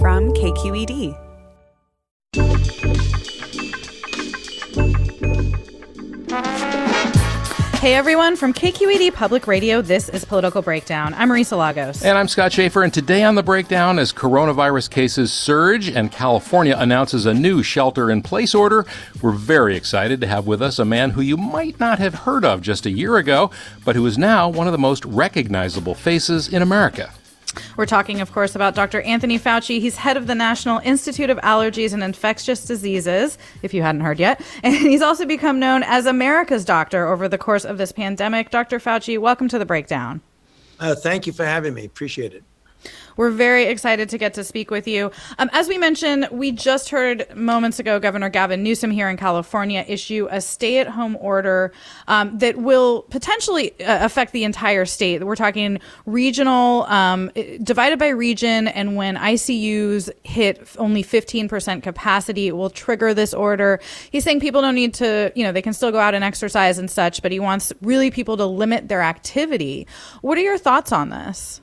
From 0.00 0.32
KQED. 0.32 1.16
Hey 7.78 7.94
everyone, 7.94 8.36
from 8.36 8.52
KQED 8.54 9.12
Public 9.14 9.48
Radio, 9.48 9.82
this 9.82 10.08
is 10.08 10.24
Political 10.24 10.62
Breakdown. 10.62 11.14
I'm 11.14 11.30
Marisa 11.30 11.58
Lagos. 11.58 12.04
And 12.04 12.16
I'm 12.16 12.28
Scott 12.28 12.52
Shafer, 12.52 12.84
and 12.84 12.94
today 12.94 13.24
on 13.24 13.34
the 13.34 13.42
breakdown, 13.42 13.98
as 13.98 14.12
coronavirus 14.12 14.88
cases 14.90 15.32
surge 15.32 15.88
and 15.88 16.12
California 16.12 16.76
announces 16.78 17.26
a 17.26 17.34
new 17.34 17.64
shelter 17.64 18.08
in 18.08 18.22
place 18.22 18.54
order, 18.54 18.86
we're 19.20 19.32
very 19.32 19.74
excited 19.76 20.20
to 20.20 20.28
have 20.28 20.46
with 20.46 20.62
us 20.62 20.78
a 20.78 20.84
man 20.84 21.10
who 21.10 21.22
you 21.22 21.36
might 21.36 21.80
not 21.80 21.98
have 21.98 22.14
heard 22.14 22.44
of 22.44 22.62
just 22.62 22.86
a 22.86 22.90
year 22.90 23.16
ago, 23.16 23.50
but 23.84 23.96
who 23.96 24.06
is 24.06 24.16
now 24.16 24.48
one 24.48 24.68
of 24.68 24.72
the 24.72 24.78
most 24.78 25.04
recognizable 25.04 25.96
faces 25.96 26.46
in 26.46 26.62
America. 26.62 27.12
We're 27.76 27.86
talking, 27.86 28.20
of 28.20 28.32
course, 28.32 28.54
about 28.54 28.74
Dr. 28.74 29.00
Anthony 29.02 29.38
Fauci. 29.38 29.80
He's 29.80 29.96
head 29.96 30.16
of 30.16 30.26
the 30.26 30.34
National 30.34 30.78
Institute 30.80 31.30
of 31.30 31.38
Allergies 31.38 31.92
and 31.92 32.02
Infectious 32.02 32.64
Diseases, 32.64 33.38
if 33.62 33.72
you 33.72 33.82
hadn't 33.82 34.02
heard 34.02 34.18
yet. 34.18 34.40
And 34.62 34.74
he's 34.74 35.02
also 35.02 35.24
become 35.24 35.58
known 35.58 35.82
as 35.84 36.04
America's 36.06 36.64
doctor 36.64 37.06
over 37.06 37.28
the 37.28 37.38
course 37.38 37.64
of 37.64 37.78
this 37.78 37.92
pandemic. 37.92 38.50
Dr. 38.50 38.78
Fauci, 38.78 39.18
welcome 39.18 39.48
to 39.48 39.58
the 39.58 39.64
breakdown. 39.64 40.20
Uh, 40.80 40.94
thank 40.94 41.26
you 41.26 41.32
for 41.32 41.44
having 41.44 41.74
me. 41.74 41.84
Appreciate 41.84 42.34
it. 42.34 42.42
We're 43.18 43.30
very 43.30 43.64
excited 43.64 44.08
to 44.10 44.16
get 44.16 44.34
to 44.34 44.44
speak 44.44 44.70
with 44.70 44.86
you. 44.86 45.10
Um, 45.40 45.50
as 45.52 45.66
we 45.66 45.76
mentioned, 45.76 46.28
we 46.30 46.52
just 46.52 46.90
heard 46.90 47.26
moments 47.34 47.80
ago 47.80 47.98
Governor 47.98 48.28
Gavin 48.28 48.62
Newsom 48.62 48.92
here 48.92 49.08
in 49.08 49.16
California 49.16 49.84
issue 49.88 50.28
a 50.30 50.40
stay 50.40 50.78
at 50.78 50.86
home 50.86 51.16
order 51.20 51.72
um, 52.06 52.38
that 52.38 52.58
will 52.58 53.02
potentially 53.10 53.72
uh, 53.80 54.04
affect 54.04 54.30
the 54.30 54.44
entire 54.44 54.84
state. 54.84 55.24
We're 55.24 55.34
talking 55.34 55.80
regional, 56.06 56.84
um, 56.84 57.32
divided 57.60 57.98
by 57.98 58.10
region, 58.10 58.68
and 58.68 58.94
when 58.94 59.16
ICUs 59.16 60.10
hit 60.22 60.68
only 60.78 61.02
15% 61.02 61.82
capacity, 61.82 62.46
it 62.46 62.56
will 62.56 62.70
trigger 62.70 63.14
this 63.14 63.34
order. 63.34 63.80
He's 64.12 64.22
saying 64.22 64.38
people 64.38 64.62
don't 64.62 64.76
need 64.76 64.94
to, 64.94 65.32
you 65.34 65.42
know, 65.42 65.50
they 65.50 65.62
can 65.62 65.72
still 65.72 65.90
go 65.90 65.98
out 65.98 66.14
and 66.14 66.22
exercise 66.22 66.78
and 66.78 66.88
such, 66.88 67.20
but 67.20 67.32
he 67.32 67.40
wants 67.40 67.72
really 67.82 68.12
people 68.12 68.36
to 68.36 68.46
limit 68.46 68.86
their 68.86 69.02
activity. 69.02 69.88
What 70.20 70.38
are 70.38 70.42
your 70.42 70.56
thoughts 70.56 70.92
on 70.92 71.08
this? 71.10 71.60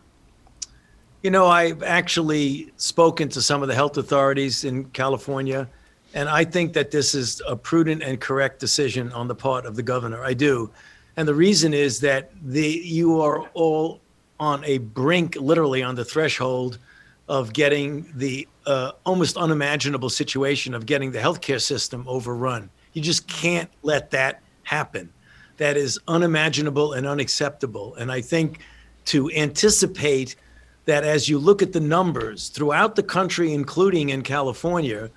You 1.25 1.31
know, 1.31 1.47
I've 1.47 1.81
actually 1.81 2.71
spoken 2.77 3.29
to 3.29 3.41
some 3.41 3.63
of 3.63 3.67
the 3.67 3.73
health 3.73 3.97
authorities 3.97 4.63
in 4.63 4.85
California, 4.91 5.67
and 6.13 6.29
I 6.29 6.43
think 6.45 6.73
that 6.73 6.91
this 6.91 7.15
is 7.15 7.41
a 7.47 7.55
prudent 7.55 8.03
and 8.03 8.21
correct 8.21 8.59
decision 8.59 9.11
on 9.11 9.27
the 9.27 9.33
part 9.33 9.65
of 9.65 9.75
the 9.75 9.81
governor. 9.81 10.23
I 10.23 10.35
do. 10.35 10.69
And 11.17 11.27
the 11.27 11.33
reason 11.33 11.73
is 11.73 11.99
that 12.01 12.29
the 12.43 12.67
you 12.67 13.21
are 13.21 13.39
all 13.55 14.01
on 14.39 14.63
a 14.65 14.77
brink, 14.77 15.35
literally 15.37 15.81
on 15.81 15.95
the 15.95 16.05
threshold 16.05 16.77
of 17.27 17.53
getting 17.53 18.05
the 18.13 18.47
uh, 18.67 18.91
almost 19.03 19.35
unimaginable 19.35 20.11
situation 20.11 20.75
of 20.75 20.85
getting 20.85 21.11
the 21.11 21.17
healthcare 21.17 21.59
system 21.59 22.05
overrun. 22.07 22.69
You 22.93 23.01
just 23.01 23.27
can't 23.27 23.71
let 23.81 24.11
that 24.11 24.43
happen. 24.61 25.11
That 25.57 25.75
is 25.75 25.97
unimaginable 26.07 26.93
and 26.93 27.07
unacceptable. 27.07 27.95
And 27.95 28.11
I 28.11 28.21
think 28.21 28.59
to 29.05 29.31
anticipate 29.31 30.35
that 30.85 31.03
as 31.03 31.27
you 31.27 31.37
look 31.39 31.61
at 31.61 31.73
the 31.73 31.79
numbers 31.79 32.49
throughout 32.49 32.95
the 32.95 33.03
country, 33.03 33.53
including 33.53 34.09
in 34.09 34.21
California, 34.21 35.09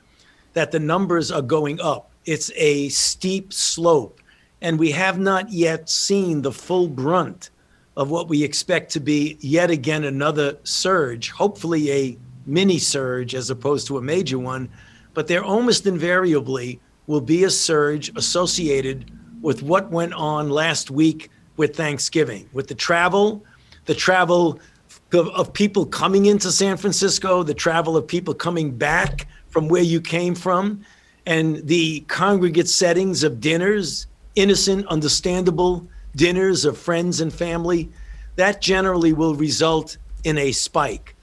that 0.55 0.73
the 0.73 0.81
numbers 0.81 1.31
are 1.31 1.43
going 1.43 1.81
up. 1.81 2.11
It's 2.25 2.51
a 2.57 2.89
steep 2.89 3.53
slope. 3.53 4.21
And 4.61 4.79
we 4.79 4.91
have 4.91 5.19
not 5.19 5.51
yet 5.51 5.89
seen 5.89 6.43
the 6.43 6.53
full 6.53 6.89
brunt 6.89 7.51
of 7.97 8.11
what 8.11 8.29
we 8.29 8.43
expect 8.43 8.91
to 8.93 9.01
be 9.01 9.37
yet 9.41 9.71
again 9.71 10.05
another 10.05 10.57
surge, 10.65 11.31
hopefully 11.31 11.93
a 11.93 12.19
mini 12.47 12.79
surge 12.79 13.35
as 13.35 13.51
opposed 13.51 13.87
to 13.87 13.99
a 13.99 14.03
major 14.03 14.39
one. 14.39 14.69
But 15.15 15.27
there 15.27 15.45
almost 15.45 15.87
invariably 15.87 16.81
will 17.07 17.21
be 17.21 17.45
a 17.45 17.51
surge 17.51 18.11
associated 18.17 19.11
with 19.41 19.63
what 19.63 19.91
went 19.91 20.15
on 20.15 20.51
last 20.51 20.91
week 20.91 21.31
with 21.57 21.77
Thanksgiving, 21.77 22.49
with 22.53 22.69
the 22.69 22.75
travel, 22.75 23.45
the 23.87 23.95
travel 23.95 24.61
of, 25.13 25.29
of 25.29 25.53
people 25.53 25.87
coming 25.87 26.27
into 26.27 26.51
San 26.53 26.77
Francisco, 26.77 27.43
the 27.43 27.55
travel 27.55 27.97
of 27.97 28.07
people 28.07 28.35
coming 28.35 28.71
back 28.71 29.27
from 29.49 29.69
where 29.69 29.83
you 29.83 30.01
came 30.01 30.35
from, 30.35 30.85
and 31.27 31.67
the 31.67 32.01
congregate 32.09 32.69
settings 32.69 33.23
of 33.23 33.41
dinners, 33.41 34.07
innocent, 34.35 34.87
understandable 34.87 35.87
dinners 36.17 36.65
of 36.65 36.77
friends 36.77 37.21
and 37.21 37.33
family, 37.33 37.89
that 38.37 38.61
generally 38.61 39.13
will 39.13 39.35
result 39.35 39.97
in 40.25 40.39
a 40.39 40.53
spike. 40.53 41.15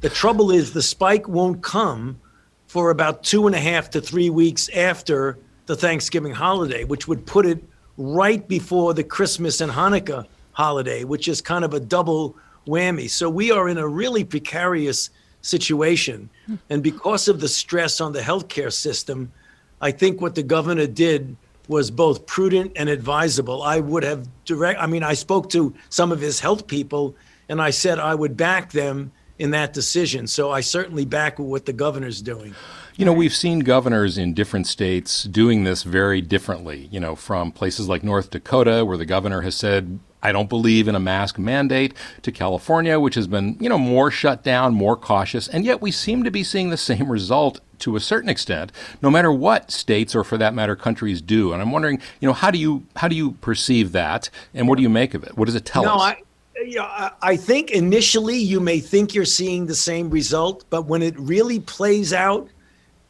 The 0.00 0.10
trouble 0.10 0.50
is, 0.50 0.72
the 0.72 0.82
spike 0.82 1.28
won't 1.28 1.62
come 1.62 2.20
for 2.66 2.90
about 2.90 3.22
two 3.22 3.46
and 3.46 3.54
a 3.54 3.60
half 3.60 3.90
to 3.90 4.00
three 4.00 4.30
weeks 4.30 4.68
after 4.70 5.38
the 5.66 5.76
Thanksgiving 5.76 6.32
holiday, 6.32 6.84
which 6.84 7.06
would 7.06 7.26
put 7.26 7.46
it 7.46 7.62
right 7.96 8.46
before 8.48 8.94
the 8.94 9.04
Christmas 9.04 9.60
and 9.60 9.70
Hanukkah 9.70 10.26
holiday, 10.52 11.04
which 11.04 11.28
is 11.28 11.40
kind 11.40 11.64
of 11.64 11.74
a 11.74 11.80
double 11.80 12.36
whammy. 12.66 13.08
So 13.08 13.28
we 13.28 13.50
are 13.50 13.68
in 13.68 13.78
a 13.78 13.86
really 13.86 14.24
precarious 14.24 15.10
situation. 15.40 16.30
And 16.70 16.82
because 16.82 17.28
of 17.28 17.40
the 17.40 17.48
stress 17.48 18.00
on 18.00 18.12
the 18.12 18.20
healthcare 18.20 18.72
system, 18.72 19.32
I 19.80 19.90
think 19.90 20.20
what 20.20 20.34
the 20.34 20.42
governor 20.42 20.86
did 20.86 21.36
was 21.68 21.90
both 21.90 22.26
prudent 22.26 22.72
and 22.76 22.88
advisable. 22.88 23.62
I 23.62 23.80
would 23.80 24.02
have 24.02 24.28
direct 24.44 24.80
I 24.80 24.86
mean 24.86 25.02
I 25.02 25.14
spoke 25.14 25.48
to 25.50 25.74
some 25.90 26.12
of 26.12 26.20
his 26.20 26.40
health 26.40 26.66
people 26.66 27.16
and 27.48 27.60
I 27.60 27.70
said 27.70 27.98
I 27.98 28.14
would 28.14 28.36
back 28.36 28.72
them 28.72 29.12
in 29.38 29.50
that 29.50 29.72
decision. 29.72 30.26
So 30.26 30.50
I 30.50 30.60
certainly 30.60 31.04
back 31.04 31.38
what 31.38 31.66
the 31.66 31.72
governor's 31.72 32.22
doing. 32.22 32.54
You 32.96 33.04
know, 33.04 33.12
we've 33.12 33.34
seen 33.34 33.60
governors 33.60 34.18
in 34.18 34.34
different 34.34 34.66
states 34.66 35.24
doing 35.24 35.64
this 35.64 35.82
very 35.82 36.20
differently. 36.20 36.88
You 36.92 37.00
know, 37.00 37.16
from 37.16 37.50
places 37.50 37.88
like 37.88 38.04
North 38.04 38.30
Dakota, 38.30 38.84
where 38.84 38.98
the 38.98 39.06
governor 39.06 39.40
has 39.40 39.56
said, 39.56 39.98
I 40.22 40.32
don't 40.32 40.48
believe 40.48 40.88
in 40.88 40.94
a 40.94 41.00
mask 41.00 41.38
mandate 41.38 41.94
to 42.22 42.32
California, 42.32 43.00
which 43.00 43.14
has 43.16 43.26
been, 43.26 43.56
you 43.60 43.68
know, 43.68 43.78
more 43.78 44.10
shut 44.10 44.42
down, 44.42 44.74
more 44.74 44.96
cautious, 44.96 45.48
and 45.48 45.64
yet 45.64 45.80
we 45.80 45.90
seem 45.90 46.22
to 46.24 46.30
be 46.30 46.44
seeing 46.44 46.70
the 46.70 46.76
same 46.76 47.10
result 47.10 47.60
to 47.80 47.96
a 47.96 48.00
certain 48.00 48.28
extent, 48.28 48.70
no 49.02 49.10
matter 49.10 49.32
what 49.32 49.70
states 49.70 50.14
or 50.14 50.22
for 50.22 50.38
that 50.38 50.54
matter 50.54 50.76
countries 50.76 51.20
do. 51.20 51.52
And 51.52 51.60
I'm 51.60 51.72
wondering, 51.72 52.00
you 52.20 52.28
know, 52.28 52.32
how 52.32 52.50
do 52.50 52.58
you 52.58 52.86
how 52.96 53.08
do 53.08 53.16
you 53.16 53.32
perceive 53.32 53.92
that 53.92 54.30
and 54.54 54.68
what 54.68 54.76
do 54.76 54.82
you 54.82 54.88
make 54.88 55.14
of 55.14 55.24
it? 55.24 55.36
What 55.36 55.46
does 55.46 55.56
it 55.56 55.64
tell 55.64 55.82
no, 55.84 55.94
us? 55.94 56.02
I- 56.02 56.22
yeah, 56.64 57.10
I 57.20 57.36
think 57.36 57.72
initially 57.72 58.36
you 58.36 58.60
may 58.60 58.78
think 58.78 59.14
you're 59.14 59.24
seeing 59.24 59.66
the 59.66 59.74
same 59.74 60.10
result, 60.10 60.64
but 60.70 60.82
when 60.82 61.02
it 61.02 61.18
really 61.18 61.58
plays 61.58 62.12
out, 62.12 62.48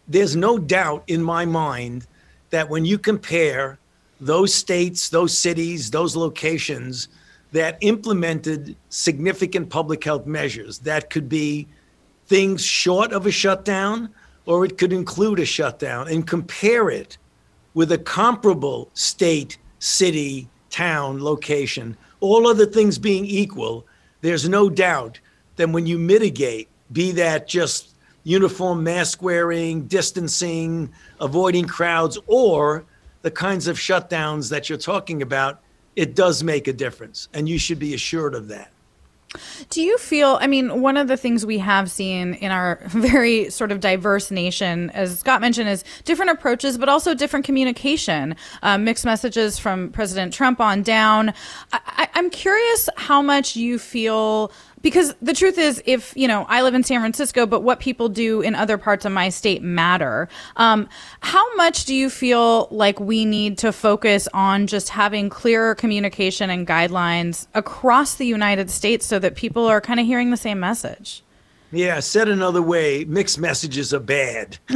there's 0.09 0.35
no 0.37 0.59
doubt 0.59 1.05
in 1.07 1.23
my 1.23 1.45
mind 1.45 2.07
that 2.51 2.71
when 2.71 2.85
you 2.85 2.99
compare 2.99 3.79
those 4.23 4.55
states, 4.55 5.09
those 5.09 5.37
cities, 5.37 5.91
those 5.91 6.15
locations 6.15 7.09
that 7.51 7.77
implemented 7.81 8.77
significant 8.89 9.69
public 9.69 10.03
health 10.05 10.27
measures. 10.27 10.79
That 10.79 11.11
could 11.11 11.29
be 11.29 11.67
things 12.27 12.65
short 12.65 13.13
of 13.13 13.27
a 13.27 13.33
shutdown, 13.33 14.09
or 14.47 14.65
it 14.65 14.79
could 14.79 14.93
include 14.93 15.41
a 15.41 15.45
shutdown, 15.45 16.09
and 16.09 16.27
compare 16.27 16.89
it 16.89 17.19
with 17.75 17.91
a 17.91 17.99
comparable 17.99 18.91
state, 18.95 19.59
city, 19.81 20.49
town, 20.71 21.23
location. 21.23 21.97
All 22.21 22.47
other 22.47 22.67
things 22.67 22.99
being 22.99 23.27
equal, 23.27 23.85
there's 24.21 24.49
no 24.49 24.71
doubt 24.71 25.19
that 25.57 25.69
when 25.69 25.87
you 25.87 25.99
mitigate, 25.99 26.69
be 26.93 27.11
that 27.13 27.49
just 27.49 27.97
uniform 28.23 28.85
mask 28.85 29.21
wearing, 29.21 29.83
distancing, 29.89 30.93
avoiding 31.21 31.67
crowds, 31.67 32.19
or 32.29 32.85
the 33.23 33.31
kinds 33.31 33.67
of 33.67 33.77
shutdowns 33.77 34.51
that 34.51 34.69
you're 34.69 34.79
talking 34.79 35.23
about, 35.23 35.61
it 35.97 36.15
does 36.15 36.43
make 36.43 36.69
a 36.69 36.73
difference. 36.73 37.29
And 37.33 37.49
you 37.49 37.59
should 37.59 37.79
be 37.79 37.95
assured 37.95 38.35
of 38.35 38.49
that. 38.49 38.73
Do 39.71 39.81
you 39.81 39.97
feel, 39.99 40.39
I 40.41 40.47
mean, 40.47 40.83
one 40.83 40.97
of 40.97 41.09
the 41.09 41.17
things 41.17 41.47
we 41.47 41.59
have 41.59 41.91
seen 41.91 42.35
in 42.35 42.51
our 42.51 42.81
very 42.89 43.51
sort 43.51 43.73
of 43.73 43.81
diverse 43.81 44.31
nation, 44.31 44.91
as 44.91 45.21
Scott 45.21 45.41
mentioned, 45.41 45.69
is 45.69 45.85
different 46.05 46.33
approaches, 46.33 46.77
but 46.77 46.89
also 46.89 47.15
different 47.15 47.47
communication, 47.47 48.37
uh, 48.63 48.79
mixed 48.79 49.05
messages 49.05 49.59
from 49.59 49.91
President 49.91 50.35
Trump 50.35 50.61
on 50.61 50.83
down. 50.83 51.33
I, 51.73 52.09
I'm 52.15 52.31
curious 52.31 52.89
how 52.97 53.23
much 53.23 53.57
you 53.57 53.79
feel 53.79 54.53
because 54.83 55.15
the 55.23 55.33
truth 55.33 55.59
is 55.59 55.83
if 55.87 56.13
you 56.17 56.29
know 56.29 56.45
i 56.49 56.63
live 56.63 56.75
in 56.75 56.83
san 56.83 57.01
francisco 57.01 57.47
but 57.47 57.61
what 57.61 57.81
people 57.81 58.09
do 58.09 58.41
in 58.41 58.55
other 58.55 58.77
parts 58.77 59.05
of 59.05 59.13
my 59.13 59.29
state 59.29 59.63
matter 59.63 60.29
um, 60.57 60.89
how 61.21 61.55
much 61.57 61.85
do 61.85 61.95
you 61.95 62.11
feel 62.11 62.69
like 62.71 63.01
we 63.01 63.25
need 63.25 63.57
to 63.59 63.73
focus 63.73 64.29
on 64.35 64.67
just 64.67 64.91
having 64.91 65.29
clearer 65.29 65.75
communication 65.75 66.51
and 66.51 66.67
guidelines 66.67 67.47
across 67.55 68.17
the 68.17 68.27
united 68.27 68.71
states 68.71 69.07
so 69.07 69.19
that 69.19 69.35
people 69.35 69.67
are 69.67 69.81
kind 69.81 70.01
of 70.01 70.07
hearing 70.07 70.31
the 70.31 70.37
same 70.37 70.61
message 70.61 71.23
yeah, 71.75 72.01
said 72.01 72.29
another 72.29 72.61
way, 72.61 73.05
mixed 73.05 73.39
messages 73.39 73.95
are 73.95 73.99
bad. 73.99 74.59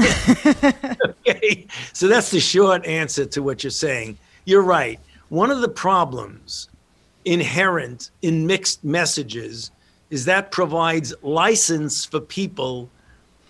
okay, 1.28 1.66
so 1.92 2.08
that's 2.08 2.30
the 2.30 2.40
short 2.40 2.86
answer 2.86 3.26
to 3.26 3.42
what 3.42 3.62
you're 3.62 3.70
saying. 3.70 4.16
You're 4.46 4.62
right. 4.62 4.98
One 5.28 5.50
of 5.50 5.60
the 5.60 5.68
problems 5.68 6.70
inherent 7.26 8.10
in 8.22 8.46
mixed 8.46 8.82
messages 8.82 9.70
is 10.10 10.24
that 10.26 10.50
provides 10.50 11.14
license 11.22 12.04
for 12.04 12.20
people 12.20 12.90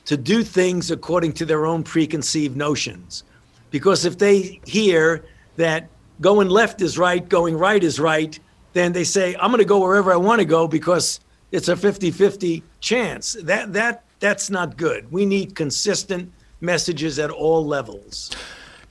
to 0.07 0.17
do 0.17 0.43
things 0.43 0.91
according 0.91 1.33
to 1.33 1.45
their 1.45 1.67
own 1.67 1.83
preconceived 1.83 2.57
notions. 2.57 3.25
Because 3.71 4.05
if 4.05 4.19
they 4.19 4.61
hear 4.65 5.25
that 5.57 5.89
going 6.21 6.49
left 6.49 6.81
is 6.81 6.97
right, 6.97 7.29
going 7.29 7.59
right 7.59 7.83
is 7.83 8.01
right, 8.01 8.39
then 8.73 8.93
they 8.93 9.05
say, 9.05 9.35
I'm 9.37 9.51
going 9.51 9.59
to 9.59 9.65
go 9.65 9.81
wherever 9.81 10.13
I 10.13 10.17
want 10.17 10.41
to 10.41 10.45
go 10.45 10.69
because 10.69 11.21
it's 11.51 11.69
a 11.69 11.77
50 11.77 12.11
50 12.11 12.63
chance. 12.81 13.37
That, 13.43 13.73
that, 13.73 14.05
that's 14.21 14.51
not 14.51 14.77
good. 14.77 15.11
We 15.11 15.27
need 15.27 15.55
consistent 15.55 16.33
messages 16.61 17.19
at 17.19 17.31
all 17.31 17.67
levels. 17.67 18.31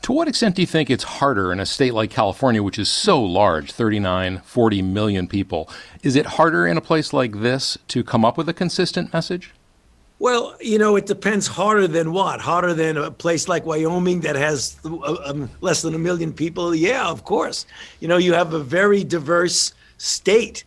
To 0.05 0.13
what 0.13 0.27
extent 0.27 0.55
do 0.55 0.61
you 0.61 0.67
think 0.67 0.91
it's 0.91 1.03
harder 1.03 1.51
in 1.51 1.59
a 1.59 1.65
state 1.65 1.95
like 1.95 2.11
California, 2.11 2.61
which 2.61 2.77
is 2.77 2.89
so 2.89 3.19
large 3.19 3.71
39, 3.71 4.39
40 4.45 4.83
million 4.83 5.27
people? 5.27 5.67
Is 6.03 6.15
it 6.15 6.27
harder 6.27 6.67
in 6.67 6.77
a 6.77 6.81
place 6.81 7.11
like 7.11 7.41
this 7.41 7.75
to 7.87 8.03
come 8.03 8.23
up 8.23 8.37
with 8.37 8.47
a 8.47 8.53
consistent 8.53 9.11
message? 9.11 9.51
Well, 10.19 10.55
you 10.61 10.77
know, 10.77 10.95
it 10.95 11.07
depends 11.07 11.47
harder 11.47 11.87
than 11.87 12.11
what? 12.11 12.39
Harder 12.39 12.75
than 12.75 12.97
a 12.97 13.09
place 13.09 13.47
like 13.47 13.65
Wyoming 13.65 14.19
that 14.19 14.35
has 14.35 14.77
um, 14.85 15.49
less 15.61 15.81
than 15.81 15.95
a 15.95 15.97
million 15.97 16.33
people? 16.33 16.75
Yeah, 16.75 17.07
of 17.07 17.23
course. 17.23 17.65
You 17.99 18.07
know, 18.07 18.17
you 18.17 18.33
have 18.33 18.53
a 18.53 18.59
very 18.63 19.03
diverse 19.03 19.73
state. 19.97 20.65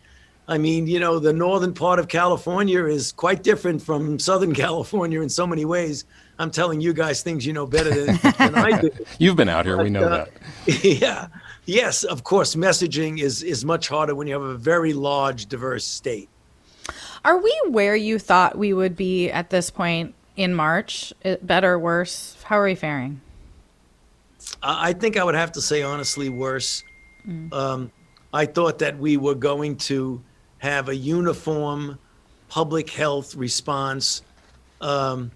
I 0.49 0.57
mean, 0.57 0.85
you 0.85 0.99
know, 0.99 1.17
the 1.17 1.31
northern 1.31 1.73
part 1.73 1.99
of 1.99 2.09
California 2.09 2.83
is 2.83 3.13
quite 3.13 3.41
different 3.43 3.81
from 3.81 4.19
Southern 4.19 4.53
California 4.65 5.21
in 5.21 5.29
so 5.29 5.47
many 5.47 5.63
ways. 5.63 6.03
I'm 6.39 6.51
telling 6.51 6.79
you 6.79 6.93
guys 6.93 7.21
things 7.21 7.45
you 7.45 7.51
know 7.51 7.67
better 7.67 8.05
than, 8.05 8.17
than 8.37 8.55
I 8.55 8.79
do. 8.81 8.89
You've 9.19 9.35
been 9.35 9.49
out 9.49 9.65
here, 9.65 9.75
but, 9.75 9.83
we 9.83 9.89
know 9.89 10.05
uh, 10.05 10.25
that. 10.65 10.83
Yeah. 10.83 11.27
Yes, 11.65 12.03
of 12.03 12.23
course, 12.23 12.55
messaging 12.55 13.19
is 13.19 13.43
is 13.43 13.63
much 13.63 13.89
harder 13.89 14.15
when 14.15 14.25
you 14.25 14.33
have 14.33 14.41
a 14.41 14.57
very 14.57 14.93
large, 14.93 15.45
diverse 15.45 15.85
state. 15.85 16.29
Are 17.23 17.37
we 17.37 17.55
where 17.67 17.95
you 17.95 18.17
thought 18.17 18.57
we 18.57 18.73
would 18.73 18.95
be 18.95 19.29
at 19.29 19.51
this 19.51 19.69
point 19.69 20.15
in 20.35 20.55
March? 20.55 21.13
Better, 21.43 21.77
worse? 21.77 22.37
How 22.43 22.57
are 22.59 22.63
we 22.63 22.73
faring? 22.73 23.21
I 24.63 24.93
think 24.93 25.17
I 25.17 25.23
would 25.23 25.35
have 25.35 25.51
to 25.51 25.61
say 25.61 25.83
honestly 25.83 26.29
worse. 26.29 26.83
Mm. 27.27 27.53
Um, 27.53 27.91
I 28.33 28.45
thought 28.45 28.79
that 28.79 28.97
we 28.97 29.17
were 29.17 29.35
going 29.35 29.75
to 29.77 30.23
have 30.59 30.89
a 30.89 30.95
uniform 30.95 31.99
public 32.47 32.89
health 32.89 33.35
response 33.35 34.23
um, 34.81 35.31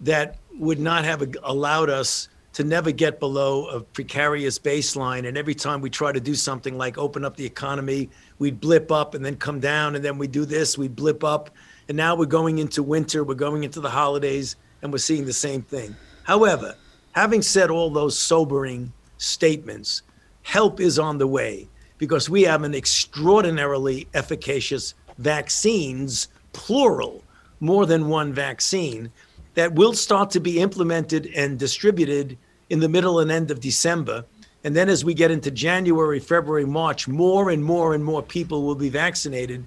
that 0.00 0.36
would 0.58 0.78
not 0.78 1.04
have 1.04 1.34
allowed 1.42 1.90
us 1.90 2.28
to 2.52 2.64
never 2.64 2.90
get 2.90 3.20
below 3.20 3.68
a 3.68 3.80
precarious 3.80 4.58
baseline. 4.58 5.26
And 5.28 5.38
every 5.38 5.54
time 5.54 5.80
we 5.80 5.88
try 5.88 6.10
to 6.12 6.20
do 6.20 6.34
something 6.34 6.76
like 6.76 6.98
open 6.98 7.24
up 7.24 7.36
the 7.36 7.46
economy, 7.46 8.10
we'd 8.38 8.60
blip 8.60 8.90
up 8.90 9.14
and 9.14 9.24
then 9.24 9.36
come 9.36 9.60
down. 9.60 9.94
And 9.94 10.04
then 10.04 10.18
we 10.18 10.26
do 10.26 10.44
this, 10.44 10.76
we 10.76 10.88
blip 10.88 11.22
up. 11.22 11.50
And 11.88 11.96
now 11.96 12.16
we're 12.16 12.26
going 12.26 12.58
into 12.58 12.82
winter, 12.82 13.22
we're 13.24 13.34
going 13.34 13.64
into 13.64 13.80
the 13.80 13.90
holidays, 13.90 14.56
and 14.82 14.92
we're 14.92 14.98
seeing 14.98 15.26
the 15.26 15.32
same 15.32 15.62
thing. 15.62 15.94
However, 16.24 16.74
having 17.12 17.42
said 17.42 17.70
all 17.70 17.90
those 17.90 18.18
sobering 18.18 18.92
statements, 19.18 20.02
help 20.42 20.80
is 20.80 20.98
on 20.98 21.18
the 21.18 21.26
way 21.26 21.68
because 21.98 22.30
we 22.30 22.42
have 22.42 22.62
an 22.62 22.74
extraordinarily 22.74 24.08
efficacious 24.14 24.94
vaccines, 25.18 26.28
plural, 26.52 27.22
more 27.60 27.86
than 27.86 28.08
one 28.08 28.32
vaccine 28.32 29.12
that 29.54 29.74
will 29.74 29.92
start 29.92 30.30
to 30.30 30.40
be 30.40 30.60
implemented 30.60 31.30
and 31.34 31.58
distributed 31.58 32.38
in 32.68 32.80
the 32.80 32.88
middle 32.88 33.18
and 33.18 33.30
end 33.30 33.50
of 33.50 33.60
December. 33.60 34.24
And 34.62 34.76
then 34.76 34.88
as 34.88 35.04
we 35.04 35.14
get 35.14 35.30
into 35.30 35.50
January, 35.50 36.20
February, 36.20 36.66
March, 36.66 37.08
more 37.08 37.50
and 37.50 37.64
more 37.64 37.94
and 37.94 38.04
more 38.04 38.22
people 38.22 38.62
will 38.62 38.74
be 38.74 38.88
vaccinated 38.88 39.64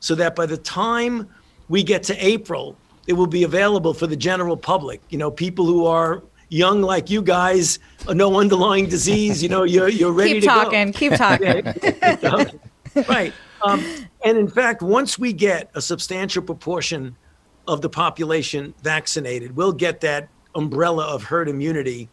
so 0.00 0.14
that 0.14 0.36
by 0.36 0.46
the 0.46 0.56
time 0.56 1.28
we 1.68 1.82
get 1.82 2.02
to 2.04 2.24
April, 2.24 2.76
it 3.06 3.12
will 3.12 3.26
be 3.26 3.42
available 3.42 3.92
for 3.92 4.06
the 4.06 4.16
general 4.16 4.56
public. 4.56 5.00
You 5.10 5.18
know, 5.18 5.30
people 5.30 5.66
who 5.66 5.86
are 5.86 6.22
young 6.48 6.80
like 6.80 7.10
you 7.10 7.22
guys, 7.22 7.78
uh, 8.06 8.14
no 8.14 8.38
underlying 8.38 8.88
disease, 8.88 9.42
you 9.42 9.48
know, 9.48 9.62
you're, 9.74 9.88
you're 9.88 10.12
ready 10.12 10.34
keep 10.34 10.42
to 10.42 10.46
talking, 10.46 10.90
go. 10.92 10.98
Keep 10.98 11.12
talking, 11.14 11.72
keep 11.80 12.20
talking. 12.20 12.60
right. 13.08 13.32
Um, 13.62 13.84
and 14.24 14.38
in 14.38 14.48
fact, 14.48 14.82
once 14.82 15.18
we 15.18 15.32
get 15.32 15.70
a 15.74 15.80
substantial 15.80 16.42
proportion 16.42 17.16
of 17.68 17.80
the 17.80 17.88
population 17.88 18.74
vaccinated, 18.82 19.56
we'll 19.56 19.72
get 19.72 20.00
that 20.00 20.28
umbrella 20.54 21.04
of 21.04 21.22
herd 21.22 21.48
immunity 21.48 22.08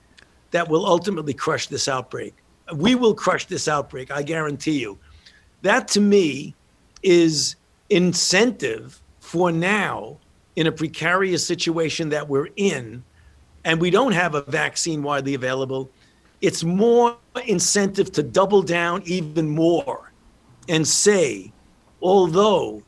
that 0.51 0.67
will 0.67 0.85
ultimately 0.85 1.33
crush 1.33 1.67
this 1.67 1.87
outbreak. 1.87 2.35
We 2.75 2.95
will 2.95 3.13
crush 3.13 3.45
this 3.45 3.67
outbreak, 3.67 4.11
I 4.11 4.23
guarantee 4.23 4.79
you. 4.79 4.97
That 5.61 5.87
to 5.89 6.01
me 6.01 6.55
is 7.01 7.55
incentive 7.89 9.01
for 9.19 9.51
now 9.51 10.17
in 10.55 10.67
a 10.67 10.71
precarious 10.71 11.45
situation 11.45 12.09
that 12.09 12.27
we're 12.27 12.49
in 12.55 13.03
and 13.65 13.79
we 13.79 13.89
don't 13.89 14.11
have 14.11 14.35
a 14.35 14.41
vaccine 14.43 15.03
widely 15.03 15.33
available. 15.33 15.89
It's 16.41 16.63
more 16.63 17.17
incentive 17.47 18.11
to 18.13 18.23
double 18.23 18.61
down 18.61 19.01
even 19.05 19.49
more 19.49 20.11
and 20.67 20.87
say, 20.87 21.51
although 22.01 22.83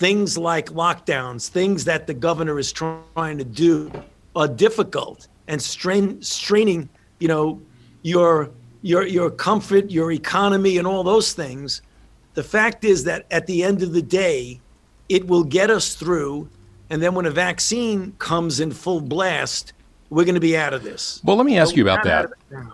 things 0.00 0.38
like 0.38 0.70
lockdowns, 0.70 1.48
things 1.48 1.84
that 1.84 2.06
the 2.06 2.14
governor 2.14 2.58
is 2.58 2.72
trying 2.72 3.36
to 3.36 3.44
do 3.44 3.92
are 4.34 4.48
difficult 4.48 5.28
and 5.46 5.60
strain, 5.60 6.22
straining, 6.22 6.88
you 7.18 7.28
know, 7.28 7.60
your 8.00 8.50
your 8.80 9.06
your 9.06 9.30
comfort, 9.30 9.90
your 9.90 10.10
economy, 10.10 10.78
and 10.78 10.86
all 10.86 11.04
those 11.04 11.34
things. 11.34 11.82
The 12.32 12.42
fact 12.42 12.82
is 12.82 13.04
that 13.04 13.26
at 13.30 13.46
the 13.46 13.62
end 13.62 13.82
of 13.82 13.92
the 13.92 14.00
day, 14.00 14.58
it 15.10 15.26
will 15.26 15.44
get 15.44 15.68
us 15.68 15.94
through. 15.94 16.48
And 16.88 17.02
then 17.02 17.14
when 17.14 17.26
a 17.26 17.30
vaccine 17.30 18.12
comes 18.18 18.58
in 18.58 18.72
full 18.72 19.02
blast, 19.02 19.74
we're 20.10 20.24
going 20.24 20.34
to 20.34 20.40
be 20.40 20.56
out 20.56 20.74
of 20.74 20.82
this. 20.82 21.20
Well, 21.24 21.36
let 21.36 21.46
me 21.46 21.56
ask 21.56 21.76
you 21.76 21.82
about 21.84 22.04
that. 22.04 22.30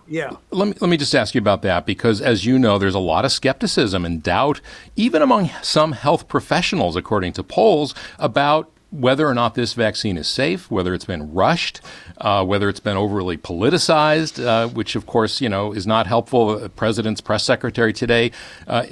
Yeah. 0.08 0.32
Let 0.50 0.68
me 0.68 0.74
let 0.80 0.88
me 0.88 0.96
just 0.96 1.14
ask 1.14 1.34
you 1.34 1.40
about 1.40 1.62
that 1.62 1.84
because 1.84 2.20
as 2.20 2.46
you 2.46 2.58
know 2.58 2.78
there's 2.78 2.94
a 2.94 2.98
lot 2.98 3.24
of 3.26 3.32
skepticism 3.32 4.04
and 4.04 4.22
doubt 4.22 4.60
even 4.96 5.20
among 5.20 5.50
some 5.62 5.92
health 5.92 6.28
professionals 6.28 6.96
according 6.96 7.34
to 7.34 7.42
polls 7.42 7.94
about 8.18 8.70
whether 8.90 9.26
or 9.26 9.34
not 9.34 9.54
this 9.54 9.74
vaccine 9.74 10.16
is 10.16 10.28
safe, 10.28 10.70
whether 10.70 10.94
it's 10.94 11.04
been 11.04 11.32
rushed, 11.32 11.80
uh, 12.18 12.44
whether 12.44 12.68
it's 12.68 12.80
been 12.80 12.96
overly 12.96 13.36
politicized, 13.36 14.44
uh, 14.44 14.68
which 14.68 14.94
of 14.94 15.06
course 15.06 15.40
you 15.40 15.48
know 15.48 15.72
is 15.72 15.86
not 15.86 16.06
helpful. 16.06 16.58
The 16.58 16.68
president's 16.68 17.20
press 17.20 17.44
secretary 17.44 17.92
today 17.92 18.30
uh, 18.66 18.84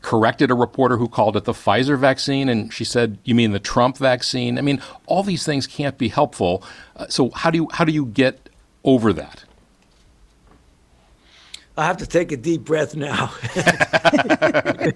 corrected 0.00 0.50
a 0.50 0.54
reporter 0.54 0.96
who 0.96 1.08
called 1.08 1.36
it 1.36 1.44
the 1.44 1.52
Pfizer 1.52 1.98
vaccine, 1.98 2.48
and 2.48 2.72
she 2.72 2.84
said, 2.84 3.18
"You 3.24 3.34
mean 3.34 3.52
the 3.52 3.60
Trump 3.60 3.98
vaccine?" 3.98 4.58
I 4.58 4.62
mean, 4.62 4.80
all 5.06 5.22
these 5.22 5.44
things 5.44 5.66
can't 5.66 5.98
be 5.98 6.08
helpful. 6.08 6.62
Uh, 6.96 7.06
so 7.08 7.30
how 7.30 7.50
do 7.50 7.58
you 7.58 7.68
how 7.70 7.84
do 7.84 7.92
you 7.92 8.06
get 8.06 8.48
over 8.82 9.12
that? 9.12 9.44
I 11.76 11.86
have 11.86 11.96
to 11.98 12.06
take 12.06 12.30
a 12.30 12.36
deep 12.36 12.62
breath 12.62 12.94
now 12.94 13.34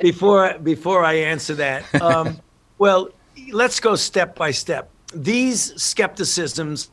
before 0.00 0.58
before 0.58 1.04
I 1.04 1.14
answer 1.14 1.54
that. 1.56 1.94
Um, 2.00 2.40
well, 2.78 3.10
let's 3.52 3.80
go 3.80 3.96
step 3.96 4.34
by 4.34 4.50
step. 4.50 4.90
These 5.14 5.80
skepticisms 5.80 6.90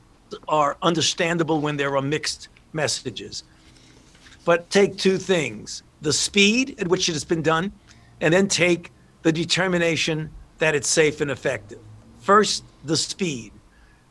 are 0.47 0.77
understandable 0.81 1.61
when 1.61 1.77
there 1.77 1.95
are 1.95 2.01
mixed 2.01 2.49
messages. 2.73 3.43
But 4.45 4.69
take 4.69 4.97
two 4.97 5.17
things 5.17 5.83
the 6.01 6.13
speed 6.13 6.75
at 6.79 6.87
which 6.87 7.09
it 7.09 7.13
has 7.13 7.23
been 7.23 7.41
done, 7.41 7.71
and 8.21 8.33
then 8.33 8.47
take 8.47 8.91
the 9.23 9.31
determination 9.31 10.29
that 10.59 10.75
it's 10.75 10.87
safe 10.87 11.21
and 11.21 11.31
effective. 11.31 11.79
First, 12.19 12.63
the 12.83 12.97
speed. 12.97 13.51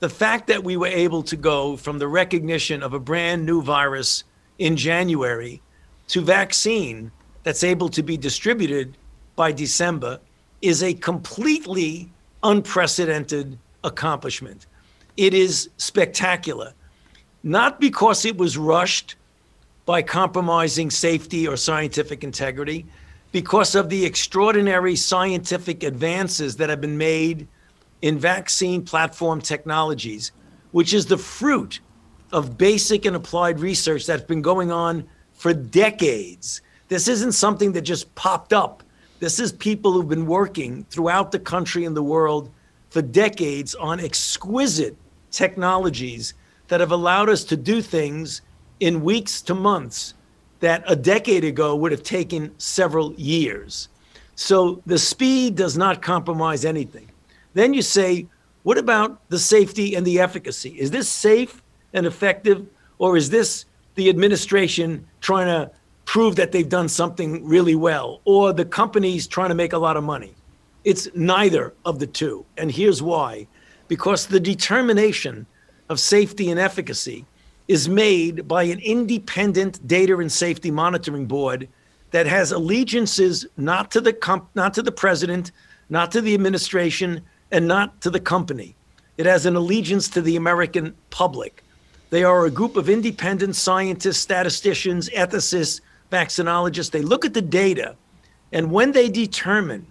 The 0.01 0.09
fact 0.09 0.49
that 0.49 0.65
we 0.65 0.77
were 0.77 0.89
able 0.89 1.23
to 1.23 1.37
go 1.37 1.77
from 1.77 1.99
the 1.99 2.09
recognition 2.09 2.83
of 2.83 2.93
a 2.93 2.99
brand 2.99 3.47
new 3.47 3.63
virus 3.63 4.25
in 4.59 4.77
January 4.77 5.63
to 6.09 6.21
vaccine 6.21 7.11
that's 7.45 7.65
able 7.65 7.89
to 7.91 8.03
be 8.03 8.17
distributed 8.17 8.99
by 9.37 9.53
December 9.53 10.19
is 10.61 10.83
a 10.83 10.93
completely 10.95 12.11
unprecedented 12.47 13.59
accomplishment. 13.83 14.67
It 15.17 15.35
is 15.35 15.69
spectacular, 15.79 16.73
not 17.43 17.81
because 17.81 18.25
it 18.25 18.37
was 18.37 18.57
rushed 18.57 19.17
by 19.85 20.03
compromising 20.03 20.91
safety 20.91 21.47
or 21.47 21.57
scientific 21.57 22.23
integrity, 22.25 22.87
because 23.33 23.75
of 23.75 23.89
the 23.89 24.05
extraordinary 24.05 24.97
scientific 24.97 25.83
advances 25.83 26.57
that 26.57 26.71
have 26.71 26.81
been 26.81 26.97
made 26.97 27.47
in 28.03 28.19
vaccine 28.19 28.83
platform 28.83 29.41
technologies, 29.41 30.33
which 30.71 30.95
is 30.95 31.07
the 31.07 31.19
fruit 31.19 31.81
of 32.33 32.57
basic 32.57 33.05
and 33.05 33.17
applied 33.17 33.61
research 33.61 34.07
that's 34.07 34.23
been 34.23 34.43
going 34.43 34.71
on 34.71 35.05
for 35.33 35.53
decades. 35.53 36.63
This 36.89 37.09
isn't 37.09 37.33
something 37.33 37.73
that 37.73 37.83
just 37.83 38.15
popped 38.15 38.53
up. 38.53 38.83
This 39.19 39.41
is 39.41 39.53
people 39.53 39.93
who've 39.93 40.09
been 40.09 40.27
working 40.27 40.85
throughout 40.91 41.33
the 41.33 41.39
country 41.39 41.85
and 41.85 41.97
the 41.97 42.03
world 42.03 42.51
for 42.91 43.01
decades 43.01 43.75
on 43.75 43.99
exquisite 43.99 44.97
technologies 45.31 46.35
that 46.69 46.81
have 46.81 46.93
allowed 46.93 47.29
us 47.29 47.45
to 47.45 47.57
do 47.57 47.81
things 47.81 48.43
in 48.81 49.03
weeks 49.03 49.41
to 49.43 49.55
months 49.55 50.15
that 50.61 50.85
a 50.87 50.97
decade 50.97 51.45
ago 51.45 51.77
would 51.77 51.93
have 51.93 52.03
taken 52.03 52.53
several 52.59 53.15
years. 53.15 53.89
So 54.35 54.83
the 54.85 54.99
speed 54.99 55.55
does 55.55 55.79
not 55.79 56.03
compromise 56.03 56.65
anything. 56.65 57.11
Then 57.55 57.73
you 57.73 57.83
say, 57.83 58.27
what 58.65 58.77
about 58.77 59.27
the 59.31 59.39
safety 59.39 59.95
and 59.95 60.07
the 60.07 60.21
efficacy? 60.21 60.71
Is 60.79 60.91
this 60.91 61.09
safe 61.09 61.63
and 61.95 62.07
effective, 62.07 62.67
or 62.99 63.17
is 63.17 63.31
this 63.31 63.65
the 63.95 64.11
administration 64.11 65.07
trying 65.21 65.47
to 65.47 65.71
prove 66.07 66.37
that 66.37 66.53
they've 66.53 66.69
done 66.69 66.89
something 66.89 67.47
really 67.47 67.75
well, 67.75 68.23
or 68.25 68.53
the 68.53 68.65
companies 68.65 69.27
trying 69.27 69.51
to 69.51 69.55
make 69.55 69.75
a 69.75 69.79
lot 69.79 69.99
of 69.99 70.05
money? 70.05 70.33
It's 70.85 71.09
neither 71.15 71.75
of 71.85 71.99
the 71.99 72.07
two. 72.07 72.47
And 72.57 72.71
here's 72.71 73.03
why 73.03 73.47
because 73.89 74.27
the 74.27 74.41
determination 74.41 75.47
of 75.89 76.01
safety 76.01 76.51
and 76.51 76.59
efficacy 76.59 77.25
is 77.69 77.89
made 77.89 78.49
by 78.49 78.63
an 78.65 78.81
independent 78.81 79.87
data 79.87 80.19
and 80.19 80.31
safety 80.31 80.71
monitoring 80.71 81.27
board 81.27 81.69
that 82.13 82.27
has 82.27 82.53
allegiances 82.53 83.47
not 83.57 83.91
to 83.91 84.01
the 84.01 84.13
comp- 84.13 84.49
not 84.55 84.75
to 84.75 84.83
the 84.83 84.93
president, 84.93 85.53
not 85.91 86.11
to 86.13 86.21
the 86.21 86.35
administration, 86.35 87.21
and 87.51 87.67
not 87.67 88.01
to 88.01 88.11
the 88.11 88.21
company. 88.21 88.75
It 89.19 89.27
has 89.27 89.47
an 89.47 89.57
allegiance 89.57 90.09
to 90.11 90.23
the 90.23 90.37
American 90.37 90.95
public. 91.11 91.63
They 92.11 92.23
are 92.23 92.45
a 92.45 92.51
group 92.51 92.77
of 92.77 92.89
independent 92.89 93.57
scientists, 93.57 94.19
statisticians, 94.19 95.09
ethicists, 95.11 95.81
vaccinologists. 96.11 96.91
They 96.91 97.03
look 97.03 97.25
at 97.25 97.35
the 97.35 97.43
data, 97.43 97.97
and 98.53 98.71
when 98.71 98.93
they 98.93 99.09
determine 99.09 99.87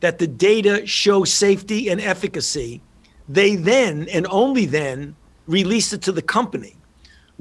that 0.00 0.18
the 0.18 0.26
data 0.26 0.86
show 0.86 1.24
safety 1.24 1.88
and 1.88 2.00
efficacy, 2.00 2.80
they 3.28 3.56
then 3.56 4.08
and 4.08 4.26
only 4.28 4.66
then 4.66 5.14
release 5.46 5.92
it 5.92 6.02
to 6.02 6.12
the 6.12 6.22
company 6.22 6.76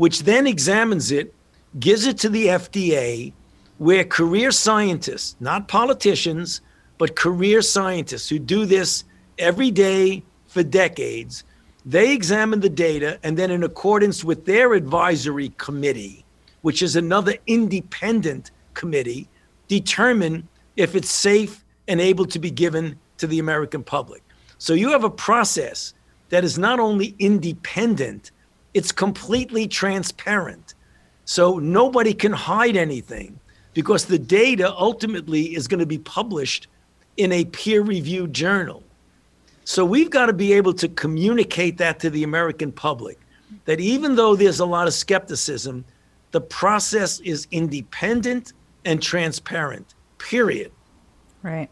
which 0.01 0.23
then 0.23 0.47
examines 0.47 1.11
it, 1.11 1.31
gives 1.79 2.07
it 2.07 2.17
to 2.17 2.29
the 2.29 2.47
FDA, 2.47 3.33
where 3.77 4.03
career 4.03 4.51
scientists, 4.51 5.35
not 5.39 5.67
politicians, 5.67 6.61
but 6.97 7.15
career 7.15 7.61
scientists 7.61 8.27
who 8.29 8.39
do 8.39 8.65
this 8.65 9.03
every 9.37 9.69
day 9.69 10.23
for 10.47 10.63
decades, 10.63 11.43
they 11.85 12.13
examine 12.13 12.59
the 12.59 12.69
data 12.69 13.19
and 13.21 13.37
then, 13.37 13.51
in 13.51 13.63
accordance 13.63 14.23
with 14.23 14.45
their 14.45 14.73
advisory 14.73 15.49
committee, 15.57 16.20
which 16.61 16.81
is 16.81 16.95
another 16.95 17.35
independent 17.47 18.51
committee, 18.73 19.27
determine 19.67 20.47
if 20.75 20.95
it's 20.95 21.09
safe 21.09 21.63
and 21.87 21.99
able 21.99 22.25
to 22.25 22.39
be 22.39 22.51
given 22.51 22.97
to 23.17 23.27
the 23.27 23.39
American 23.39 23.83
public. 23.83 24.23
So 24.57 24.73
you 24.73 24.91
have 24.91 25.03
a 25.03 25.09
process 25.09 25.93
that 26.29 26.43
is 26.43 26.57
not 26.57 26.79
only 26.79 27.15
independent, 27.19 28.31
it's 28.73 28.91
completely 28.91 29.67
transparent. 29.67 30.75
So 31.25 31.59
nobody 31.59 32.13
can 32.13 32.31
hide 32.31 32.75
anything 32.75 33.39
because 33.73 34.05
the 34.05 34.19
data 34.19 34.73
ultimately 34.73 35.55
is 35.55 35.67
going 35.67 35.79
to 35.79 35.85
be 35.85 35.97
published 35.97 36.67
in 37.17 37.31
a 37.31 37.45
peer 37.45 37.81
reviewed 37.81 38.33
journal. 38.33 38.83
So 39.63 39.85
we've 39.85 40.09
got 40.09 40.27
to 40.27 40.33
be 40.33 40.53
able 40.53 40.73
to 40.75 40.89
communicate 40.89 41.77
that 41.77 41.99
to 41.99 42.09
the 42.09 42.23
American 42.23 42.71
public 42.71 43.19
that 43.65 43.79
even 43.79 44.15
though 44.15 44.35
there's 44.35 44.59
a 44.59 44.65
lot 44.65 44.87
of 44.87 44.93
skepticism, 44.93 45.85
the 46.31 46.41
process 46.41 47.19
is 47.19 47.47
independent 47.51 48.53
and 48.85 49.01
transparent, 49.01 49.93
period. 50.17 50.71
Right. 51.43 51.69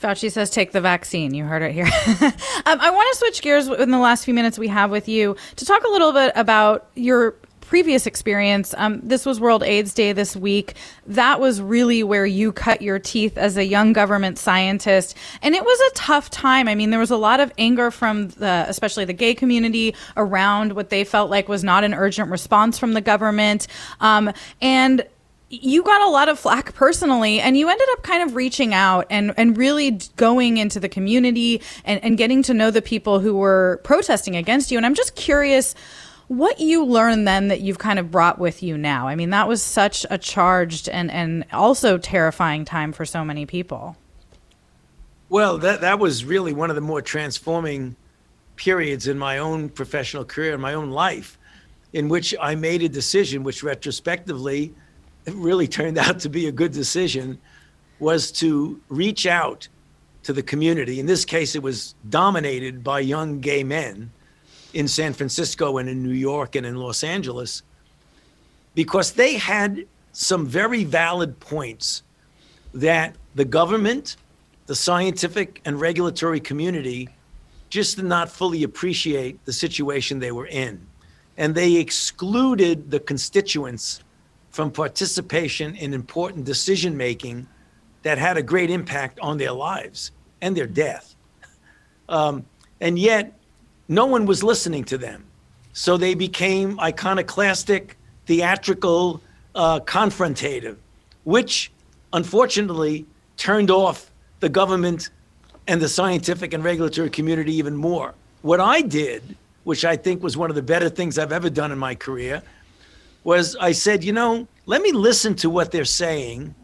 Fauci 0.00 0.30
says 0.30 0.50
take 0.50 0.72
the 0.72 0.80
vaccine. 0.80 1.34
You 1.34 1.44
heard 1.44 1.62
it 1.62 1.72
here. 1.72 1.86
um, 1.86 2.30
I 2.66 2.90
want 2.90 3.12
to 3.12 3.18
switch 3.18 3.40
gears 3.40 3.68
in 3.68 3.90
the 3.90 3.98
last 3.98 4.24
few 4.24 4.34
minutes 4.34 4.58
we 4.58 4.68
have 4.68 4.90
with 4.90 5.08
you 5.08 5.36
to 5.56 5.64
talk 5.64 5.82
a 5.84 5.88
little 5.88 6.12
bit 6.12 6.32
about 6.34 6.90
your 6.94 7.36
previous 7.74 8.06
experience. 8.06 8.72
Um, 8.78 9.00
this 9.02 9.26
was 9.26 9.40
World 9.40 9.64
AIDS 9.64 9.94
Day 9.94 10.12
this 10.12 10.36
week. 10.36 10.74
That 11.08 11.40
was 11.40 11.60
really 11.60 12.04
where 12.04 12.24
you 12.24 12.52
cut 12.52 12.82
your 12.82 13.00
teeth 13.00 13.36
as 13.36 13.56
a 13.56 13.64
young 13.64 13.92
government 13.92 14.38
scientist. 14.38 15.16
And 15.42 15.56
it 15.56 15.64
was 15.64 15.80
a 15.90 15.94
tough 15.96 16.30
time. 16.30 16.68
I 16.68 16.76
mean, 16.76 16.90
there 16.90 17.00
was 17.00 17.10
a 17.10 17.16
lot 17.16 17.40
of 17.40 17.50
anger 17.58 17.90
from 17.90 18.28
the, 18.28 18.64
especially 18.68 19.06
the 19.06 19.12
gay 19.12 19.34
community 19.34 19.96
around 20.16 20.74
what 20.74 20.90
they 20.90 21.02
felt 21.02 21.30
like 21.30 21.48
was 21.48 21.64
not 21.64 21.82
an 21.82 21.94
urgent 21.94 22.30
response 22.30 22.78
from 22.78 22.92
the 22.92 23.00
government. 23.00 23.66
Um, 24.00 24.30
and 24.62 25.04
you 25.50 25.82
got 25.82 26.00
a 26.00 26.10
lot 26.10 26.28
of 26.28 26.38
flack 26.38 26.74
personally 26.74 27.40
and 27.40 27.56
you 27.56 27.68
ended 27.68 27.88
up 27.90 28.04
kind 28.04 28.22
of 28.22 28.36
reaching 28.36 28.72
out 28.72 29.04
and, 29.10 29.34
and 29.36 29.58
really 29.58 29.98
going 30.14 30.58
into 30.58 30.78
the 30.78 30.88
community 30.88 31.60
and, 31.84 31.98
and 32.04 32.16
getting 32.18 32.40
to 32.44 32.54
know 32.54 32.70
the 32.70 32.82
people 32.82 33.18
who 33.18 33.36
were 33.36 33.80
protesting 33.82 34.36
against 34.36 34.70
you. 34.70 34.76
And 34.76 34.86
I'm 34.86 34.94
just 34.94 35.16
curious 35.16 35.74
what 36.28 36.60
you 36.60 36.84
learned 36.84 37.26
then 37.28 37.48
that 37.48 37.60
you've 37.60 37.78
kind 37.78 37.98
of 37.98 38.10
brought 38.10 38.38
with 38.38 38.62
you 38.62 38.78
now. 38.78 39.08
I 39.08 39.14
mean, 39.14 39.30
that 39.30 39.48
was 39.48 39.62
such 39.62 40.06
a 40.10 40.18
charged 40.18 40.88
and, 40.88 41.10
and 41.10 41.44
also 41.52 41.98
terrifying 41.98 42.64
time 42.64 42.92
for 42.92 43.04
so 43.04 43.24
many 43.24 43.46
people. 43.46 43.96
Well, 45.28 45.58
that, 45.58 45.80
that 45.80 45.98
was 45.98 46.24
really 46.24 46.52
one 46.52 46.70
of 46.70 46.76
the 46.76 46.82
more 46.82 47.02
transforming 47.02 47.96
periods 48.56 49.06
in 49.06 49.18
my 49.18 49.38
own 49.38 49.68
professional 49.68 50.24
career, 50.24 50.54
in 50.54 50.60
my 50.60 50.74
own 50.74 50.90
life, 50.90 51.38
in 51.92 52.08
which 52.08 52.34
I 52.40 52.54
made 52.54 52.82
a 52.82 52.88
decision, 52.88 53.42
which 53.42 53.62
retrospectively, 53.62 54.74
really 55.26 55.66
turned 55.66 55.98
out 56.06 56.20
to 56.20 56.28
be 56.28 56.46
a 56.46 56.52
good 56.52 56.72
decision 56.72 57.38
was 57.98 58.32
to 58.32 58.80
reach 58.88 59.26
out 59.26 59.68
to 60.24 60.32
the 60.32 60.42
community. 60.42 61.00
In 61.00 61.06
this 61.06 61.24
case, 61.24 61.54
it 61.54 61.62
was 61.62 61.94
dominated 62.08 62.82
by 62.82 63.00
young 63.00 63.40
gay 63.40 63.62
men 63.62 64.10
in 64.74 64.88
San 64.88 65.12
Francisco 65.12 65.78
and 65.78 65.88
in 65.88 66.02
New 66.02 66.14
York 66.14 66.56
and 66.56 66.66
in 66.66 66.76
Los 66.76 67.02
Angeles 67.02 67.62
because 68.74 69.12
they 69.12 69.34
had 69.34 69.86
some 70.12 70.46
very 70.46 70.84
valid 70.84 71.38
points 71.40 72.02
that 72.74 73.14
the 73.34 73.44
government, 73.44 74.16
the 74.66 74.74
scientific 74.74 75.60
and 75.64 75.80
regulatory 75.80 76.40
community 76.40 77.08
just 77.70 77.96
did 77.96 78.04
not 78.04 78.28
fully 78.28 78.64
appreciate 78.64 79.44
the 79.44 79.52
situation 79.52 80.18
they 80.18 80.32
were 80.32 80.46
in. 80.46 80.84
And 81.36 81.54
they 81.54 81.74
excluded 81.74 82.90
the 82.90 83.00
constituents 83.00 84.02
from 84.50 84.70
participation 84.70 85.74
in 85.76 85.94
important 85.94 86.44
decision 86.44 86.96
making 86.96 87.46
that 88.02 88.18
had 88.18 88.36
a 88.36 88.42
great 88.42 88.70
impact 88.70 89.18
on 89.20 89.38
their 89.38 89.52
lives 89.52 90.12
and 90.40 90.56
their 90.56 90.66
death. 90.66 91.16
Um, 92.08 92.44
and 92.80 92.98
yet, 92.98 93.32
no 93.88 94.06
one 94.06 94.26
was 94.26 94.42
listening 94.42 94.84
to 94.84 94.98
them. 94.98 95.24
So 95.72 95.96
they 95.96 96.14
became 96.14 96.78
iconoclastic, 96.80 97.96
theatrical, 98.26 99.20
uh, 99.54 99.80
confrontative, 99.80 100.76
which 101.24 101.70
unfortunately 102.12 103.06
turned 103.36 103.70
off 103.70 104.10
the 104.40 104.48
government 104.48 105.10
and 105.66 105.80
the 105.80 105.88
scientific 105.88 106.52
and 106.52 106.62
regulatory 106.62 107.10
community 107.10 107.54
even 107.54 107.76
more. 107.76 108.14
What 108.42 108.60
I 108.60 108.82
did, 108.82 109.36
which 109.64 109.84
I 109.84 109.96
think 109.96 110.22
was 110.22 110.36
one 110.36 110.50
of 110.50 110.56
the 110.56 110.62
better 110.62 110.88
things 110.88 111.18
I've 111.18 111.32
ever 111.32 111.50
done 111.50 111.72
in 111.72 111.78
my 111.78 111.94
career, 111.94 112.42
was 113.24 113.56
I 113.56 113.72
said, 113.72 114.04
you 114.04 114.12
know, 114.12 114.46
let 114.66 114.82
me 114.82 114.92
listen 114.92 115.34
to 115.36 115.50
what 115.50 115.70
they're 115.70 115.84
saying, 115.84 116.54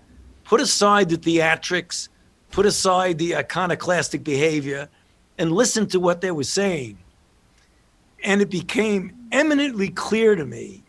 put 0.44 0.60
aside 0.60 1.08
the 1.08 1.16
theatrics, 1.16 2.08
put 2.50 2.66
aside 2.66 3.18
the 3.18 3.36
iconoclastic 3.36 4.22
behavior, 4.22 4.88
and 5.38 5.52
listen 5.52 5.86
to 5.88 5.98
what 5.98 6.20
they 6.20 6.30
were 6.30 6.44
saying. 6.44 6.98
And 8.24 8.40
it 8.42 8.50
became 8.50 9.12
eminently 9.32 9.88
clear 9.88 10.34
to 10.34 10.44
me 10.44 10.82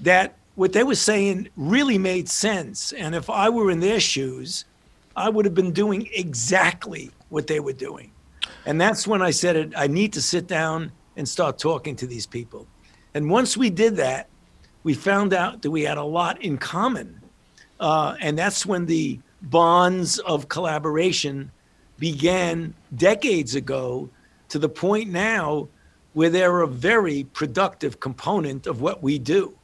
that 0.00 0.36
what 0.54 0.72
they 0.72 0.84
were 0.84 0.94
saying 0.94 1.48
really 1.56 1.98
made 1.98 2.28
sense. 2.28 2.92
And 2.92 3.14
if 3.14 3.30
I 3.30 3.48
were 3.48 3.70
in 3.70 3.80
their 3.80 4.00
shoes, 4.00 4.64
I 5.16 5.28
would 5.28 5.44
have 5.44 5.54
been 5.54 5.72
doing 5.72 6.08
exactly 6.12 7.10
what 7.28 7.46
they 7.46 7.60
were 7.60 7.72
doing. 7.72 8.10
And 8.66 8.80
that's 8.80 9.06
when 9.06 9.22
I 9.22 9.30
said, 9.30 9.74
I 9.76 9.86
need 9.86 10.12
to 10.14 10.22
sit 10.22 10.46
down 10.46 10.92
and 11.16 11.28
start 11.28 11.58
talking 11.58 11.96
to 11.96 12.06
these 12.06 12.26
people. 12.26 12.66
And 13.14 13.30
once 13.30 13.56
we 13.56 13.70
did 13.70 13.96
that, 13.96 14.28
we 14.84 14.94
found 14.94 15.32
out 15.32 15.62
that 15.62 15.70
we 15.70 15.82
had 15.82 15.98
a 15.98 16.04
lot 16.04 16.42
in 16.42 16.58
common. 16.58 17.20
Uh, 17.78 18.16
and 18.20 18.38
that's 18.38 18.64
when 18.64 18.86
the 18.86 19.20
bonds 19.42 20.18
of 20.20 20.48
collaboration 20.48 21.50
began 21.98 22.74
decades 22.96 23.54
ago 23.54 24.08
to 24.48 24.58
the 24.58 24.68
point 24.68 25.10
now 25.10 25.68
where 26.12 26.30
they're 26.30 26.60
a 26.60 26.66
very 26.66 27.24
productive 27.32 28.00
component 28.00 28.66
of 28.66 28.80
what 28.80 29.02
we 29.02 29.18
do. 29.18 29.54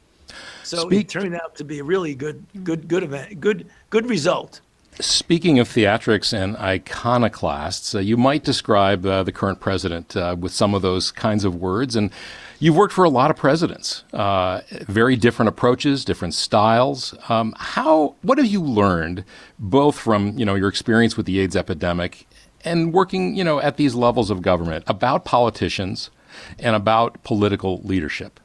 So 0.63 0.79
Speak- 0.79 1.01
it 1.01 1.09
turned 1.09 1.35
out 1.35 1.57
to 1.57 1.65
be 1.65 1.79
a 1.79 1.85
really 1.85 2.15
good, 2.15 2.45
good, 2.65 2.89
good 2.89 3.03
event, 3.03 3.41
good, 3.41 3.67
good 3.91 4.09
result. 4.09 4.61
Speaking 5.01 5.61
of 5.61 5.69
theatrics 5.69 6.33
and 6.33 6.57
iconoclasts, 6.57 7.95
uh, 7.95 8.01
you 8.01 8.17
might 8.17 8.43
describe 8.43 9.07
uh, 9.07 9.23
the 9.23 9.31
current 9.31 9.61
president 9.61 10.17
uh, 10.17 10.35
with 10.39 10.53
some 10.53 10.75
of 10.75 10.83
those 10.83 11.13
kinds 11.13 11.45
of 11.45 11.55
words. 11.55 11.95
And 11.95 12.11
you've 12.59 12.75
worked 12.75 12.93
for 12.93 13.05
a 13.05 13.09
lot 13.09 13.31
of 13.31 13.37
presidents, 13.37 14.03
uh, 14.13 14.63
very 14.71 15.15
different 15.15 15.51
approaches, 15.51 16.05
different 16.05 16.35
styles. 16.35 17.15
Um, 17.29 17.55
how? 17.59 18.17
What 18.23 18.39
have 18.39 18.49
you 18.49 18.61
learned, 18.61 19.25
both 19.57 19.97
from 19.97 20.37
you 20.37 20.45
know 20.45 20.57
your 20.57 20.69
experience 20.69 21.17
with 21.17 21.27
the 21.27 21.39
AIDS 21.39 21.55
epidemic 21.55 22.27
and 22.65 22.93
working 22.93 23.37
you 23.37 23.45
know 23.45 23.61
at 23.61 23.77
these 23.77 23.95
levels 23.95 24.31
of 24.31 24.43
government, 24.43 24.83
about 24.89 25.25
politicians 25.25 26.11
and 26.59 26.75
about 26.75 27.23
political 27.23 27.81
leadership? 27.85 28.41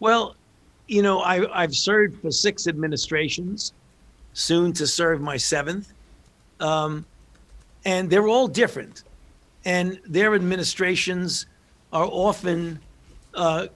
Well, 0.00 0.36
you 0.86 1.02
know, 1.02 1.20
I, 1.20 1.62
I've 1.62 1.74
served 1.74 2.20
for 2.20 2.30
six 2.30 2.66
administrations 2.66 3.72
soon 4.34 4.72
to 4.74 4.86
serve 4.86 5.20
my 5.20 5.36
seventh. 5.36 5.92
Um, 6.60 7.06
and 7.84 8.10
they're 8.10 8.28
all 8.28 8.48
different. 8.48 9.04
And 9.64 9.98
their 10.06 10.34
administrations 10.34 11.46
are 11.92 12.06
often 12.06 12.80
uh, 13.34 13.68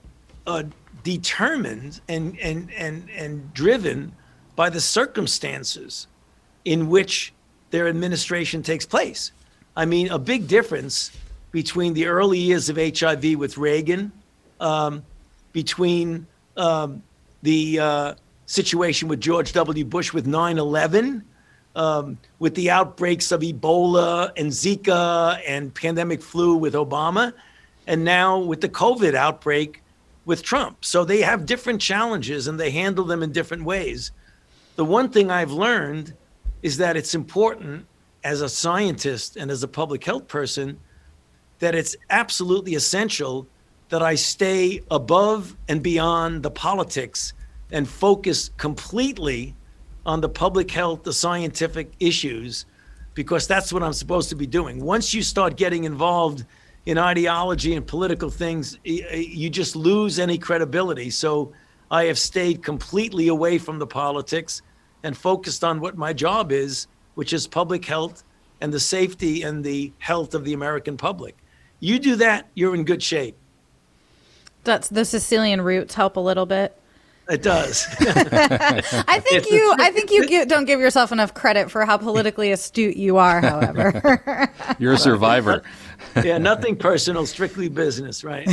uh, 0.45 0.63
determined 1.03 2.01
and, 2.07 2.37
and, 2.39 2.71
and, 2.73 3.09
and 3.09 3.53
driven 3.53 4.11
by 4.55 4.69
the 4.69 4.81
circumstances 4.81 6.07
in 6.65 6.89
which 6.89 7.33
their 7.71 7.87
administration 7.87 8.61
takes 8.61 8.85
place. 8.85 9.31
I 9.75 9.85
mean, 9.85 10.09
a 10.09 10.19
big 10.19 10.47
difference 10.47 11.11
between 11.51 11.93
the 11.93 12.07
early 12.07 12.39
years 12.39 12.69
of 12.69 12.77
HIV 12.77 13.35
with 13.35 13.57
Reagan, 13.57 14.11
um, 14.59 15.03
between 15.51 16.27
um, 16.57 17.01
the 17.41 17.79
uh, 17.79 18.13
situation 18.45 19.07
with 19.07 19.19
George 19.19 19.53
W. 19.53 19.85
Bush 19.85 20.13
with 20.13 20.27
9 20.27 20.57
11, 20.57 21.23
um, 21.75 22.17
with 22.39 22.55
the 22.55 22.69
outbreaks 22.69 23.31
of 23.31 23.41
Ebola 23.41 24.31
and 24.37 24.51
Zika 24.51 25.41
and 25.47 25.73
pandemic 25.73 26.21
flu 26.21 26.55
with 26.55 26.73
Obama, 26.73 27.33
and 27.87 28.03
now 28.03 28.37
with 28.37 28.61
the 28.61 28.69
COVID 28.69 29.15
outbreak 29.15 29.81
with 30.25 30.43
Trump. 30.43 30.85
So 30.85 31.05
they 31.05 31.21
have 31.21 31.45
different 31.45 31.81
challenges 31.81 32.47
and 32.47 32.59
they 32.59 32.69
handle 32.69 33.05
them 33.05 33.23
in 33.23 33.31
different 33.31 33.63
ways. 33.63 34.11
The 34.75 34.85
one 34.85 35.09
thing 35.09 35.31
I've 35.31 35.51
learned 35.51 36.13
is 36.61 36.77
that 36.77 36.95
it's 36.97 37.15
important 37.15 37.85
as 38.23 38.41
a 38.41 38.49
scientist 38.49 39.37
and 39.37 39.49
as 39.49 39.63
a 39.63 39.67
public 39.67 40.03
health 40.03 40.27
person 40.27 40.77
that 41.59 41.75
it's 41.75 41.95
absolutely 42.09 42.75
essential 42.75 43.47
that 43.89 44.01
I 44.01 44.15
stay 44.15 44.81
above 44.91 45.55
and 45.67 45.81
beyond 45.81 46.43
the 46.43 46.51
politics 46.51 47.33
and 47.71 47.87
focus 47.87 48.51
completely 48.57 49.55
on 50.05 50.21
the 50.21 50.29
public 50.29 50.71
health, 50.71 51.03
the 51.03 51.13
scientific 51.13 51.91
issues, 51.99 52.65
because 53.13 53.47
that's 53.47 53.73
what 53.73 53.83
I'm 53.83 53.93
supposed 53.93 54.29
to 54.29 54.35
be 54.35 54.47
doing. 54.47 54.83
Once 54.83 55.13
you 55.13 55.21
start 55.21 55.57
getting 55.57 55.83
involved 55.83 56.45
in 56.85 56.97
ideology 56.97 57.75
and 57.75 57.85
political 57.85 58.29
things, 58.29 58.77
you 58.83 59.49
just 59.49 59.75
lose 59.75 60.17
any 60.17 60.37
credibility. 60.37 61.09
So 61.09 61.51
I 61.91 62.05
have 62.05 62.17
stayed 62.17 62.63
completely 62.63 63.27
away 63.27 63.57
from 63.57 63.79
the 63.79 63.87
politics 63.87 64.61
and 65.03 65.17
focused 65.17 65.63
on 65.63 65.81
what 65.81 65.97
my 65.97 66.13
job 66.13 66.51
is, 66.51 66.87
which 67.15 67.33
is 67.33 67.47
public 67.47 67.85
health 67.85 68.23
and 68.61 68.71
the 68.71 68.79
safety 68.79 69.41
and 69.43 69.63
the 69.63 69.91
health 69.97 70.33
of 70.33 70.45
the 70.45 70.53
American 70.53 70.97
public. 70.97 71.37
You 71.79 71.99
do 71.99 72.15
that, 72.17 72.47
you're 72.53 72.75
in 72.75 72.83
good 72.83 73.01
shape. 73.01 73.35
That's 74.63 74.89
the 74.89 75.05
Sicilian 75.05 75.61
roots 75.61 75.95
help 75.95 76.17
a 76.17 76.19
little 76.19 76.45
bit. 76.45 76.75
It 77.29 77.43
does. 77.43 77.85
I 77.99 79.21
think 79.23 79.49
you. 79.51 79.75
I 79.77 79.91
think 79.91 80.11
you 80.11 80.25
give, 80.25 80.47
don't 80.47 80.65
give 80.65 80.79
yourself 80.79 81.11
enough 81.11 81.35
credit 81.35 81.69
for 81.69 81.85
how 81.85 81.97
politically 81.97 82.51
astute 82.51 82.97
you 82.97 83.17
are. 83.17 83.39
However, 83.39 84.51
you're 84.79 84.93
a 84.93 84.97
survivor. 84.97 85.61
yeah, 86.23 86.39
nothing 86.39 86.75
personal, 86.75 87.27
strictly 87.27 87.69
business, 87.69 88.23
right? 88.23 88.47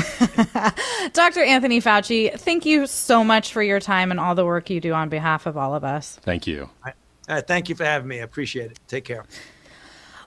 Dr. 1.15 1.43
Anthony 1.43 1.81
Fauci, 1.81 2.39
thank 2.39 2.67
you 2.67 2.87
so 2.87 3.25
much 3.25 3.53
for 3.53 3.63
your 3.63 3.81
time 3.81 4.11
and 4.11 4.21
all 4.21 4.35
the 4.35 4.45
work 4.45 4.69
you 4.69 4.81
do 4.81 4.93
on 4.93 5.09
behalf 5.09 5.47
of 5.47 5.57
all 5.57 5.75
of 5.75 5.83
us. 5.83 6.19
Thank 6.23 6.47
you. 6.47 6.69
All 6.85 6.93
right, 7.29 7.47
thank 7.47 7.71
you 7.71 7.75
for 7.75 7.85
having 7.85 8.09
me. 8.09 8.21
I 8.21 8.25
appreciate 8.25 8.71
it. 8.71 8.79
Take 8.89 9.05
care. 9.05 9.25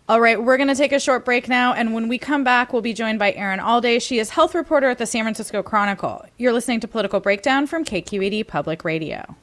All 0.09 0.19
right, 0.19 0.43
we're 0.43 0.57
going 0.57 0.69
to 0.69 0.73
take 0.75 0.91
a 0.91 0.99
short 0.99 1.23
break 1.23 1.47
now. 1.47 1.71
And 1.71 1.93
when 1.93 2.07
we 2.07 2.17
come 2.17 2.43
back, 2.43 2.73
we'll 2.73 2.81
be 2.81 2.93
joined 2.93 3.19
by 3.19 3.31
Erin 3.33 3.59
Allday. 3.59 4.01
She 4.01 4.17
is 4.17 4.31
health 4.31 4.55
reporter 4.55 4.89
at 4.89 4.97
the 4.97 5.05
San 5.05 5.23
Francisco 5.23 5.61
Chronicle. 5.61 6.25
You're 6.39 6.51
listening 6.51 6.79
to 6.79 6.87
Political 6.87 7.19
Breakdown 7.19 7.67
from 7.67 7.85
KQED 7.85 8.47
Public 8.47 8.83
Radio. 8.83 9.35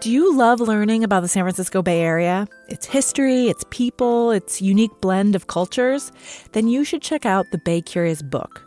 Do 0.00 0.10
you 0.10 0.36
love 0.36 0.58
learning 0.58 1.04
about 1.04 1.20
the 1.20 1.28
San 1.28 1.44
Francisco 1.44 1.82
Bay 1.82 2.00
Area? 2.00 2.48
Its 2.68 2.84
history, 2.86 3.46
its 3.46 3.64
people, 3.70 4.32
its 4.32 4.60
unique 4.60 5.00
blend 5.00 5.36
of 5.36 5.46
cultures? 5.46 6.10
Then 6.50 6.66
you 6.66 6.82
should 6.82 7.00
check 7.02 7.24
out 7.24 7.46
the 7.52 7.58
Bay 7.58 7.80
Curious 7.80 8.22
book. 8.22 8.66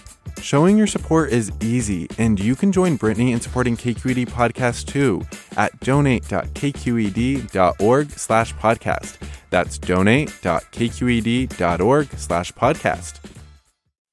Showing 0.41 0.75
your 0.75 0.87
support 0.87 1.29
is 1.29 1.51
easy, 1.61 2.09
and 2.17 2.39
you 2.39 2.55
can 2.55 2.71
join 2.71 2.95
Brittany 2.95 3.31
in 3.31 3.39
supporting 3.39 3.77
KQED 3.77 4.27
Podcast 4.29 4.87
too 4.87 5.21
at 5.55 5.79
donate.kqed.org 5.81 8.11
slash 8.11 8.55
podcast. 8.55 9.17
That's 9.51 9.77
donate.kqed.org 9.77 12.07
slash 12.17 12.51
podcast. 12.53 13.19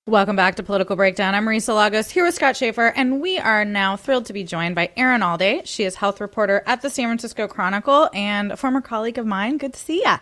Welcome 0.07 0.37
back 0.37 0.57
to 0.57 0.63
Political 0.63 0.97
Breakdown. 0.97 1.35
I'm 1.35 1.47
Marisa 1.47 1.75
Lagos 1.75 2.11
here 2.11 2.25
with 2.25 2.35
Scott 2.35 2.59
Shafer, 2.59 2.93
and 2.95 3.23
we 3.23 3.39
are 3.39 3.65
now 3.65 3.97
thrilled 3.97 4.27
to 4.27 4.35
be 4.35 4.45
joined 4.45 4.75
by 4.75 4.91
Erin 4.99 5.23
Allday. 5.23 5.63
She 5.65 5.85
is 5.85 5.95
health 5.95 6.21
reporter 6.21 6.63
at 6.67 6.83
the 6.83 6.91
San 6.91 7.07
Francisco 7.07 7.49
Chronicle 7.49 8.11
and 8.13 8.53
a 8.53 8.57
former 8.57 8.83
colleague 8.83 9.17
of 9.17 9.25
mine. 9.25 9.57
Good 9.57 9.73
to 9.73 9.81
see 9.81 10.03
ya. 10.03 10.19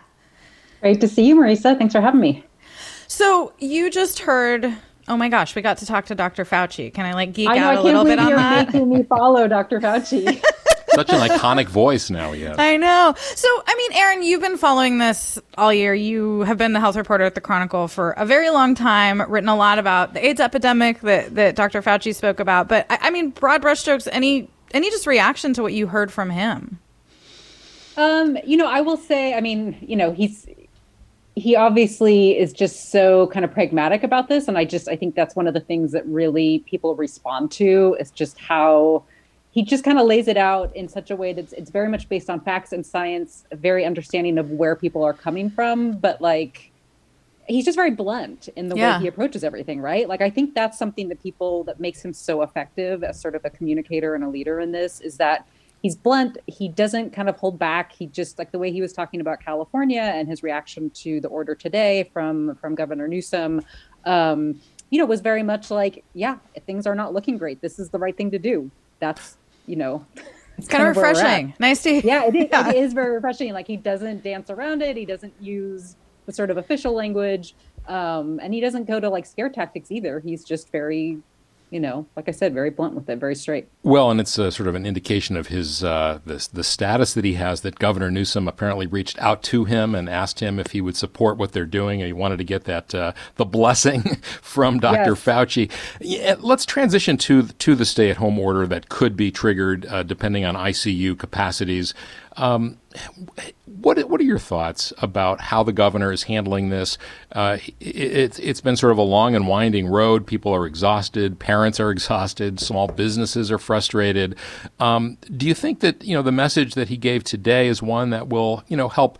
Great 0.79 1.01
to 1.01 1.07
see 1.09 1.27
you, 1.27 1.35
Marisa. 1.35 1.77
Thanks 1.77 1.93
for 1.93 1.99
having 1.99 2.21
me. 2.21 2.45
So 3.07 3.51
you 3.59 3.89
just 3.89 4.19
heard 4.19 4.73
Oh 5.07 5.15
my 5.15 5.29
gosh, 5.29 5.55
we 5.55 5.61
got 5.61 5.77
to 5.77 5.85
talk 5.85 6.05
to 6.07 6.15
Dr. 6.15 6.43
Fauci. 6.43 6.93
Can 6.93 7.05
I 7.05 7.13
like 7.13 7.33
geek 7.33 7.49
I 7.49 7.57
know, 7.57 7.63
out 7.69 7.77
a 7.77 7.81
little 7.81 8.03
bit 8.03 8.19
on 8.19 8.27
you're 8.27 8.37
that? 8.37 8.73
making 8.73 8.89
me 8.89 9.03
follow 9.03 9.47
Dr. 9.47 9.79
Fauci. 9.79 10.25
Such 10.89 11.09
an 11.11 11.19
iconic 11.19 11.67
voice 11.67 12.09
now 12.09 12.31
he 12.31 12.41
has. 12.41 12.57
I 12.57 12.75
know. 12.77 13.13
So, 13.35 13.47
I 13.67 13.75
mean, 13.75 13.93
Erin, 13.93 14.23
you've 14.23 14.41
been 14.41 14.57
following 14.57 14.97
this 14.97 15.37
all 15.57 15.71
year. 15.71 15.93
You 15.93 16.41
have 16.41 16.57
been 16.57 16.73
the 16.73 16.79
health 16.79 16.95
reporter 16.95 17.23
at 17.23 17.35
the 17.35 17.41
Chronicle 17.41 17.87
for 17.87 18.11
a 18.11 18.25
very 18.25 18.49
long 18.49 18.73
time, 18.73 19.21
written 19.29 19.47
a 19.47 19.55
lot 19.55 19.79
about 19.79 20.13
the 20.13 20.25
AIDS 20.25 20.39
epidemic 20.39 21.01
that, 21.01 21.35
that 21.35 21.55
Dr. 21.55 21.81
Fauci 21.81 22.15
spoke 22.15 22.39
about. 22.39 22.67
But 22.67 22.87
I, 22.89 22.97
I 23.03 23.09
mean, 23.11 23.29
broad 23.29 23.61
brushstrokes, 23.61 24.07
any 24.11 24.49
any 24.73 24.89
just 24.89 25.07
reaction 25.07 25.53
to 25.53 25.61
what 25.61 25.73
you 25.73 25.87
heard 25.87 26.11
from 26.11 26.29
him? 26.29 26.79
Um, 27.95 28.37
you 28.45 28.57
know, 28.57 28.67
I 28.67 28.81
will 28.81 28.97
say, 28.97 29.33
I 29.33 29.41
mean, 29.41 29.77
you 29.81 29.95
know, 29.95 30.11
he's 30.11 30.47
he 31.37 31.55
obviously 31.55 32.35
is 32.35 32.51
just 32.51 32.89
so 32.89 33.27
kind 33.27 33.45
of 33.45 33.51
pragmatic 33.51 34.01
about 34.01 34.27
this 34.27 34.47
and 34.47 34.57
i 34.57 34.65
just 34.65 34.87
i 34.87 34.95
think 34.95 35.13
that's 35.13 35.35
one 35.35 35.45
of 35.45 35.53
the 35.53 35.59
things 35.59 35.91
that 35.91 36.05
really 36.07 36.59
people 36.59 36.95
respond 36.95 37.51
to 37.51 37.95
is 37.99 38.09
just 38.09 38.39
how 38.39 39.03
he 39.51 39.61
just 39.63 39.83
kind 39.83 39.99
of 39.99 40.07
lays 40.07 40.27
it 40.27 40.37
out 40.37 40.75
in 40.75 40.87
such 40.87 41.11
a 41.11 41.15
way 41.15 41.33
that 41.33 41.53
it's 41.53 41.69
very 41.69 41.89
much 41.89 42.09
based 42.09 42.29
on 42.29 42.39
facts 42.39 42.73
and 42.73 42.83
science 42.83 43.43
very 43.51 43.85
understanding 43.85 44.39
of 44.39 44.49
where 44.49 44.75
people 44.75 45.03
are 45.03 45.13
coming 45.13 45.47
from 45.47 45.91
but 45.91 46.19
like 46.21 46.71
he's 47.47 47.65
just 47.65 47.77
very 47.77 47.91
blunt 47.91 48.49
in 48.55 48.67
the 48.67 48.75
yeah. 48.75 48.97
way 48.97 49.03
he 49.03 49.07
approaches 49.07 49.43
everything 49.43 49.79
right 49.79 50.07
like 50.07 50.21
i 50.21 50.31
think 50.31 50.55
that's 50.55 50.77
something 50.77 51.07
that 51.07 51.21
people 51.21 51.63
that 51.65 51.79
makes 51.79 52.03
him 52.03 52.13
so 52.13 52.41
effective 52.41 53.03
as 53.03 53.21
sort 53.21 53.35
of 53.35 53.45
a 53.45 53.49
communicator 53.51 54.15
and 54.15 54.23
a 54.23 54.29
leader 54.29 54.59
in 54.59 54.71
this 54.71 55.01
is 55.01 55.17
that 55.17 55.47
he's 55.81 55.95
blunt. 55.95 56.37
He 56.47 56.69
doesn't 56.69 57.11
kind 57.11 57.29
of 57.29 57.37
hold 57.37 57.59
back. 57.59 57.91
He 57.91 58.07
just 58.07 58.37
like 58.37 58.51
the 58.51 58.59
way 58.59 58.71
he 58.71 58.81
was 58.81 58.93
talking 58.93 59.21
about 59.21 59.39
California 59.39 60.01
and 60.01 60.27
his 60.27 60.43
reaction 60.43 60.89
to 60.91 61.21
the 61.21 61.27
order 61.27 61.55
today 61.55 62.09
from 62.13 62.55
from 62.55 62.75
Governor 62.75 63.07
Newsom. 63.07 63.61
Um, 64.05 64.59
you 64.89 64.99
know, 64.99 65.05
was 65.05 65.21
very 65.21 65.43
much 65.43 65.69
like, 65.69 66.03
yeah, 66.13 66.37
things 66.65 66.87
are 66.87 66.95
not 66.95 67.13
looking 67.13 67.37
great. 67.37 67.61
This 67.61 67.77
is 67.77 67.89
the 67.89 67.99
right 67.99 68.15
thing 68.15 68.31
to 68.31 68.39
do. 68.39 68.71
That's 68.99 69.37
you 69.65 69.75
know. 69.75 70.05
It's 70.57 70.67
kind, 70.67 70.81
kind 70.81 70.89
of 70.89 70.97
refreshing. 70.97 71.53
Nice 71.59 71.83
to 71.83 72.03
yeah, 72.03 72.25
it 72.25 72.35
is, 72.35 72.47
yeah. 72.51 72.69
it 72.69 72.77
is 72.77 72.93
very 72.93 73.13
refreshing. 73.13 73.53
Like 73.53 73.67
he 73.67 73.77
doesn't 73.77 74.23
dance 74.23 74.49
around 74.49 74.81
it. 74.81 74.97
He 74.97 75.05
doesn't 75.05 75.35
use 75.39 75.95
the 76.25 76.33
sort 76.33 76.49
of 76.49 76.57
official 76.57 76.93
language, 76.93 77.53
um, 77.87 78.39
and 78.41 78.55
he 78.55 78.59
doesn't 78.59 78.85
go 78.85 78.99
to 78.99 79.07
like 79.07 79.27
scare 79.27 79.49
tactics 79.49 79.91
either. 79.91 80.19
He's 80.19 80.43
just 80.43 80.71
very 80.71 81.19
you 81.69 81.79
know, 81.79 82.07
like 82.15 82.29
I 82.29 82.31
said, 82.31 82.53
very 82.53 82.69
blunt 82.69 82.93
with 82.93 83.09
it, 83.09 83.19
very 83.19 83.35
straight. 83.35 83.67
Well, 83.83 84.09
and 84.09 84.21
it's 84.21 84.37
a, 84.37 84.51
sort 84.51 84.67
of 84.69 84.75
an 84.75 84.85
indication 84.85 85.35
of 85.35 85.47
his 85.47 85.83
uh, 85.83 86.19
the, 86.25 86.47
the 86.53 86.63
status 86.63 87.13
that 87.13 87.25
he 87.25 87.33
has. 87.33 87.61
That 87.61 87.77
Governor 87.77 88.09
Newsom 88.09 88.47
apparently 88.47 88.87
reached 88.87 89.19
out 89.19 89.43
to 89.43 89.65
him 89.65 89.93
and 89.93 90.09
asked 90.09 90.39
him 90.39 90.59
if 90.59 90.71
he 90.71 90.79
would 90.79 90.95
support 90.95 91.37
what 91.37 91.51
they're 91.51 91.65
doing, 91.65 92.01
and 92.01 92.07
he 92.07 92.13
wanted 92.13 92.37
to 92.37 92.45
get 92.45 92.63
that 92.65 92.95
uh, 92.95 93.11
the 93.35 93.45
blessing 93.45 94.15
from 94.41 94.79
Dr. 94.79 95.11
Yes. 95.11 95.23
Fauci. 95.23 95.71
Yeah, 95.99 96.35
let's 96.39 96.65
transition 96.65 97.17
to 97.17 97.47
to 97.47 97.75
the 97.75 97.85
stay-at-home 97.85 98.39
order 98.39 98.65
that 98.67 98.87
could 98.89 99.17
be 99.17 99.29
triggered 99.29 99.85
uh, 99.87 100.03
depending 100.03 100.45
on 100.45 100.55
ICU 100.55 101.19
capacities. 101.19 101.93
Um, 102.37 102.77
what 103.65 103.99
what 104.09 104.19
are 104.21 104.23
your 104.23 104.39
thoughts 104.39 104.93
about 104.99 105.41
how 105.41 105.63
the 105.63 105.73
governor 105.73 106.11
is 106.11 106.23
handling 106.23 106.69
this? 106.69 106.97
Uh, 107.31 107.57
it, 107.79 108.39
it's 108.39 108.61
been 108.61 108.75
sort 108.75 108.91
of 108.91 108.97
a 108.97 109.03
long 109.03 109.35
and 109.35 109.47
winding 109.47 109.87
road. 109.87 110.25
People 110.25 110.53
are 110.53 110.65
exhausted. 110.65 111.39
Parents 111.39 111.79
are 111.79 111.91
exhausted. 111.91 112.59
Small 112.59 112.87
businesses 112.87 113.51
are 113.51 113.57
frustrated. 113.57 114.35
Um, 114.79 115.17
do 115.35 115.47
you 115.47 115.53
think 115.53 115.81
that 115.81 116.03
you 116.03 116.15
know 116.15 116.21
the 116.21 116.31
message 116.31 116.75
that 116.75 116.89
he 116.89 116.97
gave 116.97 117.23
today 117.23 117.67
is 117.67 117.81
one 117.81 118.09
that 118.11 118.29
will 118.29 118.63
you 118.67 118.77
know 118.77 118.89
help 118.89 119.19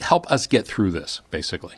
help 0.00 0.30
us 0.30 0.46
get 0.46 0.66
through 0.66 0.90
this? 0.90 1.20
Basically, 1.30 1.76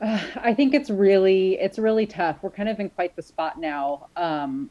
uh, 0.00 0.20
I 0.36 0.54
think 0.54 0.74
it's 0.74 0.90
really 0.90 1.58
it's 1.58 1.78
really 1.78 2.06
tough. 2.06 2.38
We're 2.42 2.50
kind 2.50 2.68
of 2.68 2.78
in 2.80 2.90
quite 2.90 3.16
the 3.16 3.22
spot 3.22 3.58
now. 3.58 4.08
Um, 4.16 4.70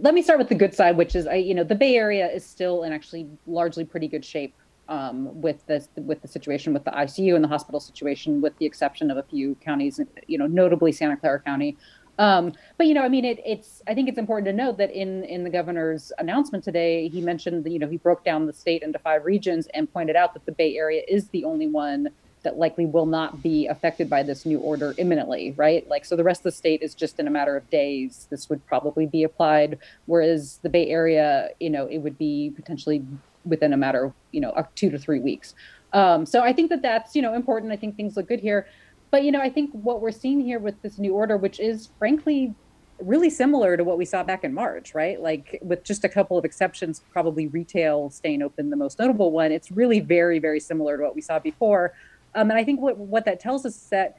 let 0.00 0.14
me 0.14 0.22
start 0.22 0.40
with 0.40 0.48
the 0.48 0.54
good 0.56 0.74
side, 0.74 0.96
which 0.96 1.14
is 1.14 1.26
I, 1.26 1.36
you 1.36 1.54
know, 1.54 1.64
the 1.64 1.76
Bay 1.76 1.94
Area 1.94 2.28
is 2.28 2.44
still 2.44 2.82
in 2.82 2.92
actually 2.92 3.28
largely 3.46 3.84
pretty 3.84 4.08
good 4.08 4.24
shape 4.24 4.54
um, 4.88 5.40
with 5.40 5.66
this 5.66 5.88
with 5.96 6.22
the 6.22 6.28
situation 6.28 6.72
with 6.72 6.84
the 6.84 6.90
ICU 6.90 7.34
and 7.34 7.42
the 7.42 7.48
hospital 7.48 7.80
situation, 7.80 8.40
with 8.40 8.56
the 8.58 8.66
exception 8.66 9.10
of 9.10 9.16
a 9.16 9.22
few 9.22 9.54
counties, 9.56 10.00
you 10.26 10.38
know, 10.38 10.46
notably 10.46 10.92
Santa 10.92 11.16
Clara 11.16 11.40
County. 11.40 11.76
Um, 12.18 12.54
but 12.78 12.86
you 12.86 12.94
know, 12.94 13.02
I 13.02 13.08
mean, 13.08 13.24
it, 13.24 13.40
it's 13.44 13.82
I 13.86 13.94
think 13.94 14.08
it's 14.08 14.18
important 14.18 14.46
to 14.46 14.52
note 14.52 14.78
that 14.78 14.90
in 14.90 15.24
in 15.24 15.44
the 15.44 15.50
governor's 15.50 16.12
announcement 16.18 16.64
today, 16.64 17.08
he 17.08 17.20
mentioned 17.20 17.64
that 17.64 17.70
you 17.70 17.78
know 17.78 17.88
he 17.88 17.98
broke 17.98 18.24
down 18.24 18.46
the 18.46 18.52
state 18.52 18.82
into 18.82 18.98
five 18.98 19.24
regions 19.24 19.68
and 19.74 19.92
pointed 19.92 20.16
out 20.16 20.32
that 20.34 20.46
the 20.46 20.52
Bay 20.52 20.76
Area 20.76 21.02
is 21.08 21.28
the 21.28 21.44
only 21.44 21.66
one 21.66 22.08
that 22.46 22.58
likely 22.58 22.86
will 22.86 23.06
not 23.06 23.42
be 23.42 23.66
affected 23.66 24.08
by 24.08 24.22
this 24.22 24.46
new 24.46 24.60
order 24.60 24.94
imminently, 24.98 25.52
right? 25.56 25.86
Like, 25.88 26.04
so 26.04 26.14
the 26.14 26.22
rest 26.22 26.42
of 26.42 26.44
the 26.44 26.52
state 26.52 26.80
is 26.80 26.94
just 26.94 27.18
in 27.18 27.26
a 27.26 27.30
matter 27.30 27.56
of 27.56 27.68
days. 27.70 28.28
This 28.30 28.48
would 28.48 28.64
probably 28.66 29.04
be 29.04 29.24
applied, 29.24 29.80
whereas 30.06 30.60
the 30.62 30.68
Bay 30.68 30.88
Area, 30.88 31.50
you 31.58 31.70
know, 31.70 31.86
it 31.86 31.98
would 31.98 32.16
be 32.16 32.52
potentially 32.54 33.04
within 33.44 33.72
a 33.72 33.76
matter 33.76 34.04
of, 34.04 34.12
you 34.30 34.40
know, 34.40 34.54
two 34.76 34.90
to 34.90 34.98
three 34.98 35.18
weeks. 35.18 35.56
Um, 35.92 36.24
so 36.24 36.40
I 36.40 36.52
think 36.52 36.70
that 36.70 36.82
that's, 36.82 37.16
you 37.16 37.22
know, 37.22 37.34
important. 37.34 37.72
I 37.72 37.76
think 37.76 37.96
things 37.96 38.16
look 38.16 38.28
good 38.28 38.38
here. 38.38 38.68
But, 39.10 39.24
you 39.24 39.32
know, 39.32 39.40
I 39.40 39.50
think 39.50 39.72
what 39.72 40.00
we're 40.00 40.12
seeing 40.12 40.40
here 40.40 40.60
with 40.60 40.80
this 40.82 40.98
new 40.98 41.14
order, 41.14 41.36
which 41.36 41.58
is 41.58 41.88
frankly 41.98 42.54
really 43.00 43.28
similar 43.28 43.76
to 43.76 43.84
what 43.84 43.98
we 43.98 44.04
saw 44.04 44.22
back 44.22 44.44
in 44.44 44.54
March, 44.54 44.94
right? 44.94 45.20
Like 45.20 45.58
with 45.62 45.82
just 45.82 46.04
a 46.04 46.08
couple 46.08 46.38
of 46.38 46.44
exceptions, 46.44 47.02
probably 47.12 47.48
retail 47.48 48.08
staying 48.10 48.40
open, 48.40 48.70
the 48.70 48.76
most 48.76 48.98
notable 49.00 49.32
one. 49.32 49.52
It's 49.52 49.70
really 49.70 50.00
very, 50.00 50.38
very 50.38 50.60
similar 50.60 50.96
to 50.96 51.02
what 51.02 51.14
we 51.14 51.20
saw 51.20 51.38
before. 51.38 51.92
Um, 52.36 52.50
and 52.50 52.58
I 52.58 52.64
think 52.64 52.80
what 52.80 52.96
what 52.98 53.24
that 53.24 53.40
tells 53.40 53.66
us 53.66 53.74
is 53.76 53.88
that 53.88 54.16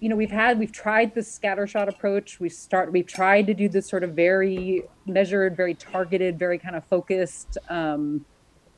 you 0.00 0.08
know 0.08 0.16
we've 0.16 0.30
had 0.30 0.58
we've 0.58 0.72
tried 0.72 1.14
this 1.14 1.38
scattershot 1.38 1.88
approach. 1.88 2.40
We 2.40 2.48
start 2.48 2.92
we've 2.92 3.06
tried 3.06 3.46
to 3.48 3.54
do 3.54 3.68
this 3.68 3.88
sort 3.88 4.04
of 4.04 4.14
very 4.14 4.84
measured, 5.06 5.56
very 5.56 5.74
targeted, 5.74 6.38
very 6.38 6.58
kind 6.58 6.76
of 6.76 6.84
focused, 6.84 7.58
um, 7.68 8.24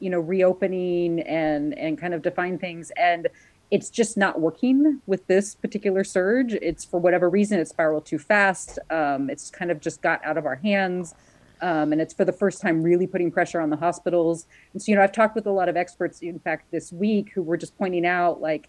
you 0.00 0.10
know, 0.10 0.18
reopening 0.18 1.20
and 1.20 1.78
and 1.78 1.98
kind 1.98 2.14
of 2.14 2.22
define 2.22 2.58
things 2.58 2.90
and 2.96 3.28
it's 3.70 3.88
just 3.88 4.16
not 4.16 4.40
working 4.40 5.00
with 5.06 5.26
this 5.28 5.54
particular 5.54 6.02
surge. 6.02 6.54
It's 6.54 6.84
for 6.84 6.98
whatever 6.98 7.30
reason 7.30 7.60
it 7.60 7.68
spiraled 7.68 8.04
too 8.04 8.18
fast. 8.18 8.78
Um, 8.90 9.30
it's 9.30 9.48
kind 9.48 9.70
of 9.70 9.80
just 9.80 10.02
got 10.02 10.24
out 10.24 10.36
of 10.36 10.44
our 10.44 10.56
hands. 10.56 11.14
Um, 11.62 11.92
and 11.92 12.00
it's 12.00 12.14
for 12.14 12.24
the 12.24 12.32
first 12.32 12.60
time 12.60 12.82
really 12.82 13.06
putting 13.06 13.30
pressure 13.30 13.60
on 13.60 13.70
the 13.70 13.76
hospitals. 13.76 14.46
And 14.72 14.82
so, 14.82 14.90
you 14.90 14.96
know, 14.96 15.02
I've 15.02 15.12
talked 15.12 15.34
with 15.34 15.46
a 15.46 15.50
lot 15.50 15.68
of 15.68 15.76
experts, 15.76 16.20
in 16.20 16.38
fact, 16.38 16.70
this 16.70 16.92
week, 16.92 17.32
who 17.34 17.42
were 17.42 17.56
just 17.56 17.76
pointing 17.76 18.06
out, 18.06 18.40
like, 18.40 18.68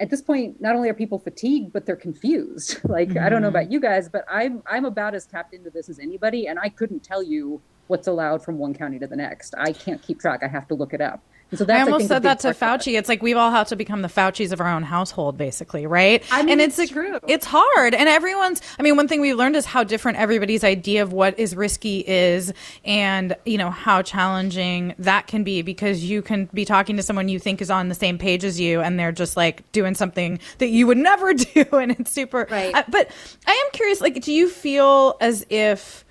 at 0.00 0.08
this 0.08 0.22
point, 0.22 0.60
not 0.60 0.74
only 0.74 0.88
are 0.88 0.94
people 0.94 1.18
fatigued, 1.18 1.72
but 1.72 1.84
they're 1.84 1.94
confused. 1.94 2.80
like, 2.88 3.10
mm-hmm. 3.10 3.24
I 3.24 3.28
don't 3.28 3.42
know 3.42 3.48
mm-hmm. 3.48 3.56
about 3.56 3.72
you 3.72 3.80
guys, 3.80 4.08
but 4.08 4.24
I'm 4.28 4.62
I'm 4.66 4.86
about 4.86 5.14
as 5.14 5.26
tapped 5.26 5.54
into 5.54 5.70
this 5.70 5.88
as 5.88 5.98
anybody, 5.98 6.48
and 6.48 6.58
I 6.58 6.70
couldn't 6.70 7.00
tell 7.00 7.22
you 7.22 7.60
what's 7.86 8.06
allowed 8.06 8.42
from 8.42 8.56
one 8.56 8.72
county 8.72 8.98
to 8.98 9.06
the 9.06 9.16
next. 9.16 9.54
I 9.58 9.72
can't 9.72 10.00
keep 10.00 10.20
track. 10.20 10.42
I 10.42 10.48
have 10.48 10.66
to 10.68 10.74
look 10.74 10.94
it 10.94 11.00
up. 11.00 11.22
So 11.54 11.66
I 11.68 11.80
almost 11.80 12.04
I 12.04 12.06
said 12.06 12.22
that 12.22 12.40
to 12.40 12.48
Fauci. 12.48 12.96
It's 12.96 13.08
like 13.08 13.22
we've 13.22 13.36
all 13.36 13.50
had 13.50 13.66
to 13.68 13.76
become 13.76 14.02
the 14.02 14.08
Faucis 14.08 14.52
of 14.52 14.60
our 14.60 14.68
own 14.68 14.84
household, 14.84 15.36
basically, 15.36 15.86
right? 15.86 16.22
I 16.30 16.42
mean, 16.42 16.52
and 16.52 16.60
it's, 16.60 16.78
it's 16.78 16.92
true. 16.92 17.18
It's 17.26 17.44
hard, 17.44 17.94
and 17.94 18.08
everyone's. 18.08 18.62
I 18.78 18.82
mean, 18.82 18.96
one 18.96 19.08
thing 19.08 19.20
we've 19.20 19.36
learned 19.36 19.56
is 19.56 19.66
how 19.66 19.82
different 19.82 20.18
everybody's 20.18 20.62
idea 20.62 21.02
of 21.02 21.12
what 21.12 21.38
is 21.38 21.56
risky 21.56 22.04
is, 22.06 22.52
and 22.84 23.36
you 23.44 23.58
know 23.58 23.70
how 23.70 24.02
challenging 24.02 24.94
that 24.98 25.26
can 25.26 25.42
be 25.42 25.62
because 25.62 26.04
you 26.04 26.22
can 26.22 26.46
be 26.54 26.64
talking 26.64 26.96
to 26.96 27.02
someone 27.02 27.28
you 27.28 27.38
think 27.38 27.60
is 27.60 27.70
on 27.70 27.88
the 27.88 27.94
same 27.94 28.16
page 28.16 28.44
as 28.44 28.60
you, 28.60 28.80
and 28.80 28.98
they're 28.98 29.12
just 29.12 29.36
like 29.36 29.70
doing 29.72 29.94
something 29.94 30.38
that 30.58 30.68
you 30.68 30.86
would 30.86 30.98
never 31.10 31.34
do, 31.34 31.64
and 31.72 31.92
it's 31.92 32.12
super. 32.12 32.46
Right. 32.50 32.74
Uh, 32.74 32.84
but 32.88 33.10
I 33.46 33.52
am 33.52 33.72
curious. 33.72 34.00
Like, 34.00 34.22
do 34.22 34.32
you 34.32 34.48
feel 34.48 35.16
as 35.20 35.44
if 35.50 36.04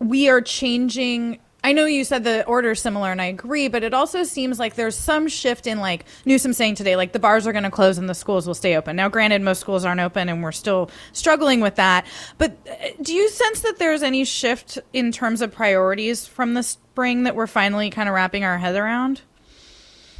we 0.00 0.28
are 0.28 0.40
changing 0.40 1.38
I 1.64 1.72
know 1.72 1.86
you 1.86 2.04
said 2.04 2.24
the 2.24 2.44
order 2.44 2.72
is 2.72 2.80
similar, 2.80 3.10
and 3.10 3.22
I 3.22 3.24
agree, 3.24 3.68
but 3.68 3.82
it 3.82 3.94
also 3.94 4.22
seems 4.22 4.58
like 4.58 4.74
there's 4.74 4.94
some 4.94 5.28
shift 5.28 5.66
in 5.66 5.80
like 5.80 6.04
Newsom 6.26 6.52
saying 6.52 6.74
today, 6.74 6.94
like 6.94 7.12
the 7.12 7.18
bars 7.18 7.46
are 7.46 7.52
going 7.52 7.64
to 7.64 7.70
close 7.70 7.96
and 7.96 8.06
the 8.06 8.14
schools 8.14 8.46
will 8.46 8.54
stay 8.54 8.76
open. 8.76 8.96
Now, 8.96 9.08
granted, 9.08 9.40
most 9.40 9.60
schools 9.60 9.82
aren't 9.82 10.02
open, 10.02 10.28
and 10.28 10.42
we're 10.42 10.52
still 10.52 10.90
struggling 11.12 11.62
with 11.62 11.76
that. 11.76 12.04
But 12.36 12.58
uh, 12.70 12.90
do 13.00 13.14
you 13.14 13.30
sense 13.30 13.60
that 13.60 13.78
there's 13.78 14.02
any 14.02 14.26
shift 14.26 14.78
in 14.92 15.10
terms 15.10 15.40
of 15.40 15.52
priorities 15.52 16.26
from 16.26 16.52
the 16.52 16.62
spring 16.62 17.22
that 17.22 17.34
we're 17.34 17.46
finally 17.46 17.88
kind 17.88 18.10
of 18.10 18.14
wrapping 18.14 18.44
our 18.44 18.58
head 18.58 18.76
around? 18.76 19.22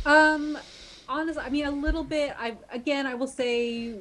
Um, 0.07 0.57
honestly, 1.11 1.43
I 1.45 1.51
mean, 1.51 1.67
a 1.67 1.71
little 1.71 2.05
bit. 2.05 2.35
I 2.39 2.57
again, 2.71 3.07
I 3.07 3.17
will 3.17 3.27
say 3.27 3.95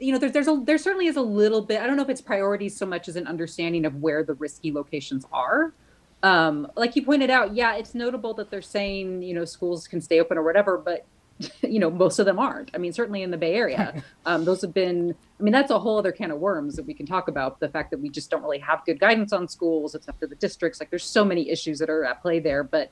you 0.00 0.12
know, 0.12 0.18
there's 0.18 0.48
a 0.48 0.62
there 0.64 0.78
certainly 0.78 1.08
is 1.08 1.16
a 1.16 1.22
little 1.22 1.60
bit. 1.60 1.82
I 1.82 1.86
don't 1.86 1.96
know 1.96 2.04
if 2.04 2.08
it's 2.08 2.22
priorities 2.22 2.74
so 2.74 2.86
much 2.86 3.06
as 3.06 3.16
an 3.16 3.26
understanding 3.26 3.84
of 3.84 3.96
where 3.96 4.24
the 4.24 4.32
risky 4.32 4.72
locations 4.72 5.26
are 5.30 5.74
um, 6.22 6.70
like 6.76 6.96
you 6.96 7.04
pointed 7.04 7.30
out, 7.30 7.54
yeah, 7.54 7.76
it's 7.76 7.94
notable 7.94 8.34
that 8.34 8.50
they're 8.50 8.62
saying, 8.62 9.22
you 9.22 9.34
know, 9.34 9.44
schools 9.44 9.86
can 9.86 10.00
stay 10.00 10.20
open 10.20 10.36
or 10.38 10.42
whatever, 10.42 10.78
but 10.78 11.06
you 11.62 11.78
know, 11.78 11.90
most 11.90 12.18
of 12.18 12.26
them 12.26 12.38
aren't. 12.38 12.70
I 12.74 12.78
mean, 12.78 12.92
certainly 12.92 13.22
in 13.22 13.30
the 13.30 13.36
Bay 13.36 13.54
Area, 13.54 14.02
um, 14.26 14.44
those 14.44 14.60
have 14.62 14.74
been. 14.74 15.14
I 15.38 15.42
mean, 15.42 15.52
that's 15.52 15.70
a 15.70 15.78
whole 15.78 15.98
other 15.98 16.12
can 16.12 16.30
of 16.30 16.40
worms 16.40 16.74
that 16.76 16.86
we 16.86 16.94
can 16.94 17.06
talk 17.06 17.28
about. 17.28 17.60
The 17.60 17.68
fact 17.68 17.90
that 17.92 18.00
we 18.00 18.08
just 18.08 18.30
don't 18.30 18.42
really 18.42 18.58
have 18.58 18.84
good 18.84 18.98
guidance 18.98 19.32
on 19.32 19.46
schools. 19.48 19.94
It's 19.94 20.08
up 20.08 20.18
to 20.20 20.26
the 20.26 20.34
districts. 20.34 20.80
Like, 20.80 20.90
there's 20.90 21.04
so 21.04 21.24
many 21.24 21.48
issues 21.48 21.78
that 21.78 21.88
are 21.90 22.04
at 22.04 22.22
play 22.22 22.40
there. 22.40 22.64
But 22.64 22.90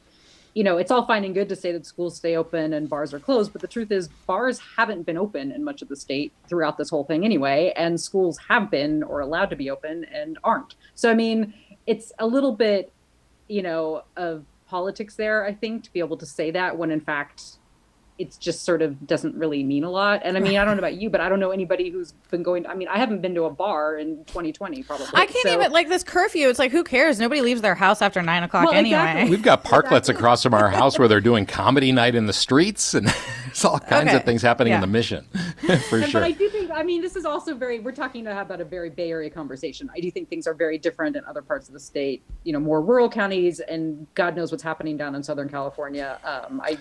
you 0.54 0.64
know, 0.64 0.78
it's 0.78 0.90
all 0.90 1.04
fine 1.04 1.22
and 1.24 1.34
good 1.34 1.50
to 1.50 1.56
say 1.56 1.70
that 1.72 1.84
schools 1.84 2.16
stay 2.16 2.34
open 2.34 2.72
and 2.72 2.88
bars 2.88 3.12
are 3.12 3.20
closed. 3.20 3.52
But 3.52 3.60
the 3.60 3.68
truth 3.68 3.92
is, 3.92 4.08
bars 4.26 4.58
haven't 4.76 5.04
been 5.04 5.18
open 5.18 5.52
in 5.52 5.62
much 5.62 5.82
of 5.82 5.88
the 5.88 5.96
state 5.96 6.32
throughout 6.48 6.78
this 6.78 6.88
whole 6.88 7.04
thing 7.04 7.26
anyway, 7.26 7.74
and 7.76 8.00
schools 8.00 8.38
have 8.48 8.70
been 8.70 9.02
or 9.02 9.20
allowed 9.20 9.50
to 9.50 9.56
be 9.56 9.68
open 9.68 10.04
and 10.04 10.38
aren't. 10.44 10.76
So 10.94 11.10
I 11.10 11.14
mean, 11.14 11.52
it's 11.86 12.12
a 12.18 12.26
little 12.26 12.52
bit 12.52 12.92
you 13.48 13.62
know, 13.62 14.02
of 14.16 14.44
politics 14.66 15.14
there, 15.14 15.44
I 15.44 15.54
think, 15.54 15.84
to 15.84 15.92
be 15.92 16.00
able 16.00 16.16
to 16.16 16.26
say 16.26 16.50
that 16.50 16.76
when 16.76 16.90
in 16.90 17.00
fact 17.00 17.58
it's 18.18 18.38
just 18.38 18.62
sort 18.64 18.80
of 18.80 19.06
doesn't 19.06 19.34
really 19.34 19.62
mean 19.62 19.84
a 19.84 19.90
lot. 19.90 20.22
And 20.24 20.36
I 20.36 20.40
mean, 20.40 20.56
I 20.56 20.64
don't 20.64 20.76
know 20.76 20.80
about 20.80 20.94
you, 21.00 21.10
but 21.10 21.20
I 21.20 21.28
don't 21.28 21.38
know 21.38 21.50
anybody 21.50 21.90
who's 21.90 22.12
been 22.30 22.42
going. 22.42 22.66
I 22.66 22.74
mean, 22.74 22.88
I 22.88 22.96
haven't 22.98 23.20
been 23.20 23.34
to 23.34 23.44
a 23.44 23.50
bar 23.50 23.96
in 23.98 24.24
2020 24.24 24.82
probably. 24.84 25.06
I 25.12 25.26
can't 25.26 25.36
So- 25.42 25.52
even 25.52 25.70
like 25.72 25.88
this 25.88 26.02
curfew. 26.02 26.48
It's 26.48 26.58
like 26.58 26.72
who 26.72 26.82
cares? 26.82 27.20
Nobody 27.20 27.42
leaves 27.42 27.60
their 27.60 27.74
house 27.74 28.00
after 28.00 28.22
nine 28.22 28.42
o'clock 28.42 28.64
Well, 28.66 28.74
anyway. 28.74 28.98
exactly. 29.00 29.30
We've 29.30 29.42
got 29.42 29.64
parklets 29.64 30.08
across 30.08 30.42
from 30.42 30.54
our 30.54 30.70
house 30.70 30.98
where 30.98 31.08
they're 31.08 31.20
doing 31.20 31.44
comedy 31.46 31.92
night 31.92 32.14
in 32.14 32.26
the 32.26 32.32
streets, 32.32 32.94
and 32.94 33.06
it's 33.46 33.64
all 33.64 33.78
kinds 33.78 34.08
Okay. 34.08 34.16
of 34.16 34.24
things 34.24 34.40
happening 34.40 34.70
Yeah. 34.70 34.76
in 34.76 34.80
the 34.80 34.86
mission, 34.86 35.26
for 35.90 35.96
And- 35.98 36.08
sure. 36.08 36.20
But 36.20 36.22
I 36.22 36.32
do 36.32 36.48
think, 36.48 36.70
I 36.70 36.82
mean, 36.82 37.02
this 37.02 37.16
is 37.16 37.24
also 37.26 37.54
very, 37.54 37.80
we're 37.80 37.92
talking 37.92 38.26
about 38.26 38.60
a 38.60 38.64
very 38.64 38.88
Bay 38.90 39.10
Area 39.10 39.28
conversation. 39.30 39.90
I 39.94 40.00
do 40.00 40.10
think 40.10 40.30
things 40.30 40.46
are 40.46 40.54
very 40.54 40.78
different 40.78 41.16
in 41.16 41.24
other 41.26 41.42
parts 41.42 41.68
of 41.68 41.74
the 41.74 41.80
state, 41.80 42.22
you 42.44 42.52
know, 42.54 42.60
more 42.60 42.80
rural 42.80 43.10
counties, 43.10 43.60
and 43.60 44.06
God 44.14 44.36
knows 44.36 44.50
what's 44.52 44.62
happening 44.62 44.96
down 44.96 45.14
in 45.14 45.22
Southern 45.22 45.48
California. 45.50 46.18
Um, 46.24 46.62
I, 46.64 46.78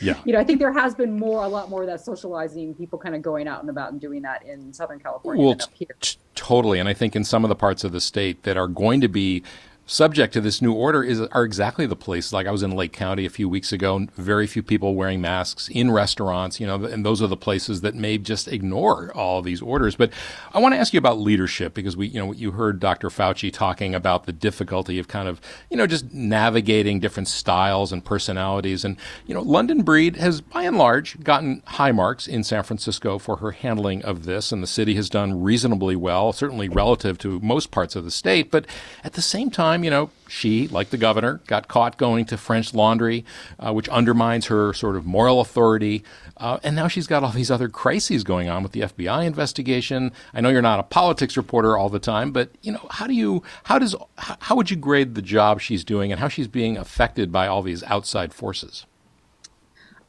Yeah. 0.00 0.20
you 0.24 0.32
know, 0.32 0.38
I 0.38 0.44
think 0.44 0.58
there 0.58 0.72
has 0.72 0.94
been 0.94 1.18
more, 1.18 1.44
a 1.44 1.48
lot 1.48 1.68
more 1.70 1.82
of 1.82 1.88
that 1.88 2.00
socializing, 2.00 2.74
people 2.74 2.98
kind 2.98 3.14
of 3.14 3.22
going 3.22 3.48
out 3.48 3.60
and 3.60 3.70
about 3.70 3.92
and 3.92 4.00
doing 4.00 4.22
that 4.22 4.44
in 4.44 4.72
Southern 4.72 5.00
California 5.00 5.42
Well, 5.42 5.54
than 5.54 5.62
up 5.62 5.74
here. 5.74 5.96
t- 6.00 6.16
totally. 6.34 6.78
And 6.78 6.88
I 6.88 6.94
think 6.94 7.16
in 7.16 7.24
some 7.24 7.44
of 7.44 7.48
the 7.48 7.54
parts 7.56 7.84
of 7.84 7.92
the 7.92 8.00
state 8.00 8.42
that 8.44 8.56
are 8.56 8.68
going 8.68 9.00
to 9.00 9.08
be 9.08 9.42
subject 9.86 10.32
to 10.32 10.40
this 10.40 10.62
new 10.62 10.72
order 10.72 11.02
is 11.02 11.20
are 11.20 11.44
exactly 11.44 11.86
the 11.86 11.96
places. 11.96 12.32
Like 12.32 12.46
I 12.46 12.50
was 12.50 12.62
in 12.62 12.70
Lake 12.70 12.92
County 12.92 13.26
a 13.26 13.30
few 13.30 13.48
weeks 13.48 13.72
ago, 13.72 14.06
very 14.16 14.46
few 14.46 14.62
people 14.62 14.94
wearing 14.94 15.20
masks 15.20 15.68
in 15.68 15.90
restaurants. 15.90 16.60
You 16.60 16.66
know, 16.66 16.84
and 16.84 17.04
those 17.04 17.20
are 17.20 17.26
the 17.26 17.36
places 17.36 17.82
that 17.82 17.94
may 17.94 18.18
just 18.18 18.48
ignore 18.48 19.12
all 19.14 19.42
these 19.42 19.60
orders. 19.60 19.96
But 19.96 20.10
I 20.52 20.58
want 20.58 20.74
to 20.74 20.78
ask 20.78 20.92
you 20.92 20.98
about 20.98 21.18
leadership 21.18 21.74
because 21.74 21.96
we, 21.96 22.08
you 22.08 22.18
know, 22.18 22.32
you 22.32 22.52
heard 22.52 22.80
Dr. 22.80 23.08
Fauci 23.08 23.52
talking 23.52 23.94
about 23.94 24.24
the 24.24 24.32
difficulty 24.32 24.98
of 24.98 25.08
kind 25.08 25.28
of, 25.28 25.40
you 25.70 25.76
know, 25.76 25.86
just 25.86 26.12
navigating 26.12 27.00
different 27.00 27.28
styles 27.28 27.92
and 27.92 28.04
personalities. 28.04 28.84
And 28.84 28.96
you 29.26 29.34
know, 29.34 29.42
London 29.42 29.82
Breed 29.82 30.16
has 30.16 30.40
by 30.40 30.62
and 30.62 30.78
large 30.78 31.22
gotten 31.22 31.62
high 31.66 31.92
marks 31.92 32.26
in 32.26 32.44
San 32.44 32.62
Francisco 32.62 33.18
for 33.18 33.36
her 33.36 33.52
handling 33.52 34.02
of 34.04 34.24
this, 34.24 34.52
and 34.52 34.62
the 34.62 34.66
city 34.66 34.94
has 34.94 35.10
done 35.10 35.42
reasonably 35.42 35.96
well, 35.96 36.32
certainly 36.32 36.68
relative 36.68 37.18
to 37.18 37.40
most 37.40 37.70
parts 37.70 37.96
of 37.96 38.04
the 38.04 38.10
state. 38.10 38.50
But 38.50 38.66
at 39.02 39.14
the 39.14 39.22
same 39.22 39.50
time, 39.50 39.73
you 39.82 39.90
know, 39.90 40.10
she, 40.28 40.68
like 40.68 40.90
the 40.90 40.96
governor, 40.96 41.40
got 41.46 41.68
caught 41.68 41.96
going 41.96 42.24
to 42.26 42.36
French 42.36 42.74
Laundry, 42.74 43.24
uh, 43.58 43.72
which 43.72 43.88
undermines 43.88 44.46
her 44.46 44.72
sort 44.72 44.96
of 44.96 45.06
moral 45.06 45.40
authority. 45.40 46.04
Uh, 46.36 46.58
and 46.62 46.76
now 46.76 46.86
she's 46.86 47.06
got 47.06 47.24
all 47.24 47.30
these 47.30 47.50
other 47.50 47.68
crises 47.68 48.22
going 48.22 48.48
on 48.48 48.62
with 48.62 48.72
the 48.72 48.80
FBI 48.80 49.24
investigation. 49.24 50.12
I 50.32 50.40
know 50.40 50.50
you're 50.50 50.62
not 50.62 50.78
a 50.78 50.84
politics 50.84 51.36
reporter 51.36 51.76
all 51.76 51.88
the 51.88 51.98
time, 51.98 52.30
but 52.30 52.50
you 52.62 52.72
know, 52.72 52.86
how 52.90 53.06
do 53.06 53.14
you, 53.14 53.42
how 53.64 53.78
does, 53.78 53.96
how, 54.18 54.36
how 54.40 54.56
would 54.56 54.70
you 54.70 54.76
grade 54.76 55.14
the 55.14 55.22
job 55.22 55.60
she's 55.60 55.84
doing 55.84 56.12
and 56.12 56.20
how 56.20 56.28
she's 56.28 56.48
being 56.48 56.76
affected 56.76 57.32
by 57.32 57.46
all 57.46 57.62
these 57.62 57.82
outside 57.84 58.34
forces? 58.34 58.86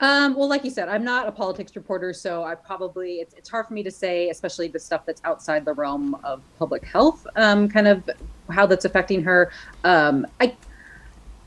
Um, 0.01 0.35
well, 0.35 0.49
like 0.49 0.65
you 0.65 0.71
said, 0.71 0.89
I'm 0.89 1.05
not 1.05 1.27
a 1.27 1.31
politics 1.31 1.75
reporter, 1.75 2.11
so 2.11 2.43
I 2.43 2.55
probably 2.55 3.15
it's, 3.15 3.33
it's 3.35 3.49
hard 3.49 3.67
for 3.67 3.73
me 3.73 3.81
to 3.83 3.91
say, 3.91 4.29
especially 4.29 4.67
the 4.67 4.79
stuff 4.79 5.05
that's 5.05 5.21
outside 5.23 5.63
the 5.63 5.73
realm 5.73 6.15
of 6.23 6.41
public 6.59 6.83
health, 6.83 7.25
um, 7.37 7.69
kind 7.69 7.87
of 7.87 8.09
how 8.49 8.65
that's 8.65 8.85
affecting 8.85 9.23
her. 9.23 9.51
Um, 9.83 10.25
I, 10.39 10.55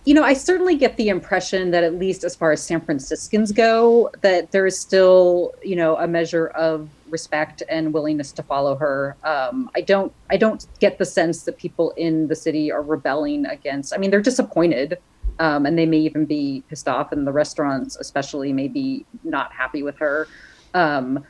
you 0.05 0.15
know, 0.15 0.23
I 0.23 0.33
certainly 0.33 0.77
get 0.77 0.97
the 0.97 1.09
impression 1.09 1.71
that 1.73 1.85
at 1.85 1.95
least 1.95 2.25
as 2.25 2.35
far 2.35 2.53
as 2.53 2.63
San 2.63 2.81
Franciscans 2.81 3.53
go, 3.53 4.11
that 4.23 4.53
there 4.53 4.67
is 4.67 4.79
still, 4.79 5.55
you 5.63 5.77
know, 5.77 5.97
a 5.97 6.07
measure 6.07 6.49
of 6.49 6.89
respect 7.11 7.63
and 7.69 7.93
willingness 7.93 8.33
to 8.33 8.43
follow 8.43 8.75
her. 8.77 9.17
Um, 9.23 9.71
I 9.75 9.83
don't, 9.83 10.13
I 10.31 10.37
don't 10.37 10.67
get 10.81 10.99
the 10.99 11.05
sense 11.05 11.43
that 11.45 11.59
people 11.59 11.91
in 11.97 12.29
the 12.29 12.37
city 12.37 12.73
are 12.73 12.83
rebelling 12.83 13.45
against. 13.47 13.93
I 13.93 13.99
mean, 13.99 14.11
they're 14.11 14.23
disappointed 14.23 14.99
um, 15.39 15.67
and 15.67 15.79
they 15.79 15.87
may 15.87 15.99
even 15.99 16.25
be 16.25 16.63
pissed 16.69 16.89
off, 16.89 17.13
and 17.13 17.27
the 17.27 17.33
restaurants, 17.33 17.97
especially, 17.97 18.53
may 18.53 18.69
be 18.69 19.05
not 19.25 19.53
happy 19.53 19.83
with 19.83 19.97
her. 19.99 20.27
Um, 20.75 21.25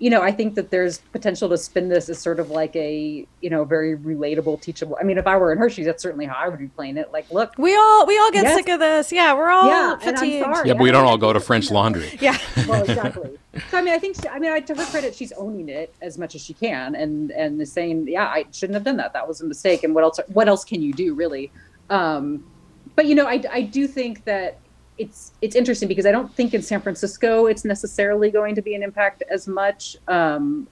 you 0.00 0.10
know, 0.10 0.22
I 0.22 0.30
think 0.30 0.54
that 0.54 0.70
there's 0.70 0.98
potential 1.12 1.48
to 1.48 1.58
spin 1.58 1.88
this 1.88 2.08
as 2.08 2.20
sort 2.20 2.38
of 2.38 2.50
like 2.50 2.74
a, 2.76 3.26
you 3.40 3.50
know, 3.50 3.64
very 3.64 3.96
relatable, 3.96 4.60
teachable. 4.60 4.96
I 5.00 5.02
mean, 5.04 5.18
if 5.18 5.26
I 5.26 5.36
were 5.36 5.50
in 5.50 5.58
her 5.58 5.68
shoes, 5.68 5.86
that's 5.86 6.02
certainly 6.02 6.24
how 6.26 6.36
I 6.36 6.48
would 6.48 6.60
be 6.60 6.68
playing 6.68 6.98
it. 6.98 7.12
Like, 7.12 7.28
look, 7.32 7.52
we 7.58 7.74
all 7.74 8.06
we 8.06 8.16
all 8.18 8.30
get 8.30 8.44
Yes. 8.44 8.54
sick 8.54 8.68
of 8.68 8.78
this. 8.78 9.10
Yeah, 9.10 9.34
we're 9.34 9.50
all 9.50 9.66
Yeah, 9.68 9.94
and 9.94 10.02
I'm 10.10 10.14
fatigued. 10.14 10.44
sorry. 10.44 10.68
Yeah, 10.68 10.74
but 10.74 10.82
we 10.82 10.92
don't 10.92 11.04
all 11.04 11.18
go 11.18 11.32
to 11.32 11.40
French 11.40 11.70
Laundry. 11.70 12.16
Yeah. 12.20 12.38
well, 12.68 12.82
exactly. 12.84 13.38
So 13.70 13.78
I 13.78 13.82
mean, 13.82 13.92
I 13.92 13.98
think 13.98 14.16
she, 14.22 14.28
I 14.28 14.38
mean, 14.38 14.52
I, 14.52 14.60
to 14.60 14.74
her 14.74 14.84
credit, 14.84 15.14
she's 15.16 15.32
owning 15.32 15.68
it 15.68 15.92
as 16.00 16.16
much 16.16 16.36
as 16.36 16.42
she 16.42 16.54
can, 16.54 16.94
and 16.94 17.32
and 17.32 17.60
is 17.60 17.72
saying, 17.72 18.06
yeah, 18.06 18.26
I 18.26 18.44
shouldn't 18.52 18.74
have 18.74 18.84
done 18.84 18.98
that. 18.98 19.12
That 19.14 19.26
was 19.26 19.40
a 19.40 19.46
mistake. 19.46 19.82
And 19.82 19.94
what 19.96 20.04
else? 20.04 20.20
What 20.28 20.48
else 20.48 20.64
can 20.64 20.80
you 20.80 20.92
do, 20.92 21.14
really? 21.14 21.50
Um, 21.90 22.44
but 22.94 23.06
you 23.06 23.16
know, 23.16 23.26
I 23.26 23.42
I 23.50 23.62
do 23.62 23.88
think 23.88 24.24
that 24.26 24.58
it's 24.98 25.32
it's 25.40 25.54
interesting 25.56 25.88
because 25.88 26.06
I 26.06 26.12
don't 26.12 26.32
think 26.34 26.54
in 26.54 26.62
San 26.62 26.80
Francisco 26.80 27.46
it's 27.46 27.64
necessarily 27.64 28.30
going 28.30 28.54
to 28.56 28.62
be 28.62 28.74
an 28.74 28.82
impact 28.82 29.22
as 29.30 29.46
much. 29.48 29.96
Um, 30.08 30.66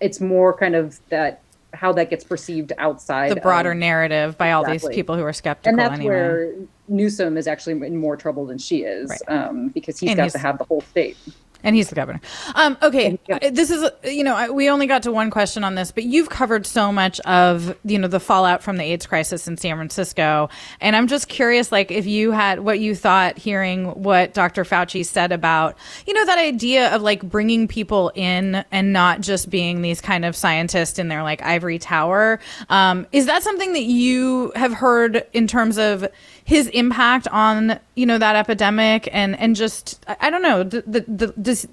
it's 0.00 0.20
more 0.20 0.56
kind 0.56 0.74
of 0.74 1.00
that 1.10 1.42
how 1.74 1.90
that 1.94 2.10
gets 2.10 2.22
perceived 2.22 2.72
outside 2.78 3.30
the 3.32 3.40
broader 3.40 3.72
of- 3.72 3.78
narrative 3.78 4.36
by 4.36 4.52
all 4.52 4.64
these 4.64 4.86
people 4.88 5.16
who 5.16 5.22
are 5.24 5.32
skeptical 5.32 5.70
and 5.70 5.78
that's 5.78 5.94
anyway. 5.98 6.14
where 6.14 6.54
Newsom 6.88 7.36
is 7.38 7.46
actually 7.46 7.72
in 7.86 7.96
more 7.96 8.14
trouble 8.16 8.44
than 8.44 8.58
she 8.58 8.82
is, 8.82 9.08
Right. 9.08 9.20
um, 9.48 9.68
because 9.68 9.98
he's 9.98 10.10
And 10.10 10.18
got 10.18 10.24
he's- 10.24 10.32
to 10.34 10.38
have 10.38 10.58
the 10.58 10.64
whole 10.64 10.82
state. 10.82 11.16
And 11.64 11.76
he's 11.76 11.88
the 11.88 11.94
governor. 11.94 12.20
Um, 12.54 12.76
okay, 12.82 13.18
this 13.50 13.70
is 13.70 13.88
you 14.04 14.24
know 14.24 14.34
I- 14.34 14.50
we 14.50 14.68
only 14.68 14.86
got 14.86 15.04
to 15.04 15.12
one 15.12 15.30
question 15.30 15.64
on 15.64 15.74
this, 15.74 15.92
but 15.92 16.04
you've 16.04 16.28
covered 16.28 16.66
so 16.66 16.92
much 16.92 17.20
of 17.20 17.76
you 17.84 17.98
know 17.98 18.08
the 18.08 18.20
fallout 18.20 18.62
from 18.62 18.76
the 18.78 18.84
AIDS 18.84 19.06
crisis 19.06 19.46
in 19.46 19.56
San 19.56 19.76
Francisco, 19.76 20.48
and 20.80 20.96
I'm 20.96 21.06
just 21.06 21.28
curious, 21.28 21.70
like 21.70 21.90
if 21.90 22.06
you 22.06 22.32
had 22.32 22.60
what 22.60 22.80
you 22.80 22.94
thought 22.94 23.38
hearing 23.38 23.86
what 24.02 24.34
Dr. 24.34 24.64
Fauci 24.64 25.04
said 25.06 25.32
about 25.32 25.76
you 26.06 26.14
know 26.14 26.26
that 26.26 26.38
idea 26.38 26.94
of 26.94 27.02
like 27.02 27.22
bringing 27.22 27.68
people 27.68 28.10
in 28.14 28.64
and 28.72 28.92
not 28.92 29.20
just 29.20 29.48
being 29.50 29.82
these 29.82 30.00
kind 30.00 30.24
of 30.24 30.34
scientists 30.34 30.98
in 30.98 31.08
their 31.08 31.22
like 31.22 31.42
ivory 31.42 31.78
tower. 31.78 32.40
Um, 32.70 33.06
is 33.12 33.26
that 33.26 33.42
something 33.42 33.72
that 33.74 33.84
you 33.84 34.52
have 34.56 34.72
heard 34.72 35.24
in 35.32 35.46
terms 35.46 35.78
of 35.78 36.06
his 36.44 36.68
impact 36.68 37.28
on 37.28 37.78
you 37.94 38.06
know 38.06 38.18
that 38.18 38.36
epidemic 38.36 39.08
and 39.12 39.38
and 39.38 39.54
just 39.56 40.04
I, 40.08 40.16
I 40.22 40.30
don't 40.30 40.42
know 40.42 40.62
the, 40.62 40.82
the, 40.82 41.00
the, 41.08 41.26
does 41.40 41.66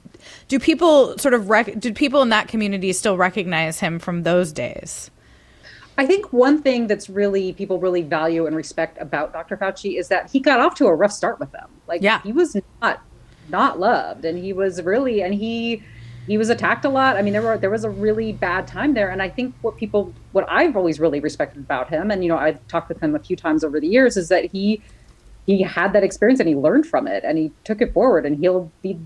do 0.48 0.60
people 0.60 1.18
sort 1.18 1.34
of 1.34 1.50
rec- 1.50 1.80
did 1.80 1.96
people 1.96 2.22
in 2.22 2.30
that 2.30 2.48
community 2.48 2.94
still 2.94 3.18
recognize 3.18 3.80
him 3.80 4.00
from 4.00 4.24
those 4.24 4.52
days? 4.52 5.10
I 5.98 6.06
think 6.06 6.32
one 6.32 6.62
thing 6.62 6.88
that's 6.88 7.10
really 7.10 7.52
people 7.54 7.80
really 7.80 8.04
value 8.04 8.46
and 8.46 8.56
respect 8.56 8.98
about 9.02 9.34
Dr. 9.34 9.58
Fauci 9.58 10.00
is 10.00 10.08
that 10.08 10.32
he 10.32 10.40
got 10.40 10.60
off 10.60 10.76
to 10.76 10.88
a 10.88 10.96
rough 10.96 11.12
start 11.12 11.40
with 11.40 11.52
them. 11.52 11.70
Like 11.88 12.02
Yeah. 12.02 12.22
he 12.22 12.32
was 12.32 12.56
not 12.82 13.02
not 13.50 13.80
loved 13.80 14.24
and 14.26 14.38
he 14.38 14.54
was 14.54 14.82
really 14.84 15.22
and 15.24 15.34
he 15.34 15.84
he 16.30 16.38
was 16.38 16.52
attacked 16.52 16.86
a 16.86 16.90
lot. 16.90 17.18
I 17.18 17.24
mean 17.24 17.34
there 17.34 17.42
were 17.42 17.58
there 17.58 17.72
was 17.72 17.84
a 17.84 17.90
really 17.90 18.32
bad 18.32 18.68
time 18.68 18.94
there. 18.94 19.10
And 19.10 19.20
I 19.20 19.30
think 19.30 19.56
what 19.62 19.78
people 19.78 20.14
what 20.32 20.46
I've 20.48 20.78
always 20.78 21.00
really 21.00 21.20
respected 21.20 21.60
about 21.60 21.90
him 21.90 22.12
and 22.12 22.24
you 22.24 22.30
know 22.30 22.38
I've 22.38 22.66
talked 22.68 22.88
with 22.88 23.02
him 23.02 23.16
a 23.16 23.20
few 23.20 23.36
times 23.36 23.64
over 23.64 23.80
the 23.80 23.88
years 23.88 24.16
is 24.16 24.30
that 24.30 24.46
he 24.46 24.80
he 25.48 25.64
had 25.64 25.92
that 25.94 26.04
experience 26.04 26.40
and 26.40 26.48
he 26.48 26.56
learned 26.56 26.86
from 26.86 27.08
it 27.08 27.24
and 27.24 27.40
he 27.40 27.52
took 27.64 27.82
it 27.82 27.94
forward 27.94 28.28
and 28.28 28.38
he'll 28.38 28.72
be 28.84 29.00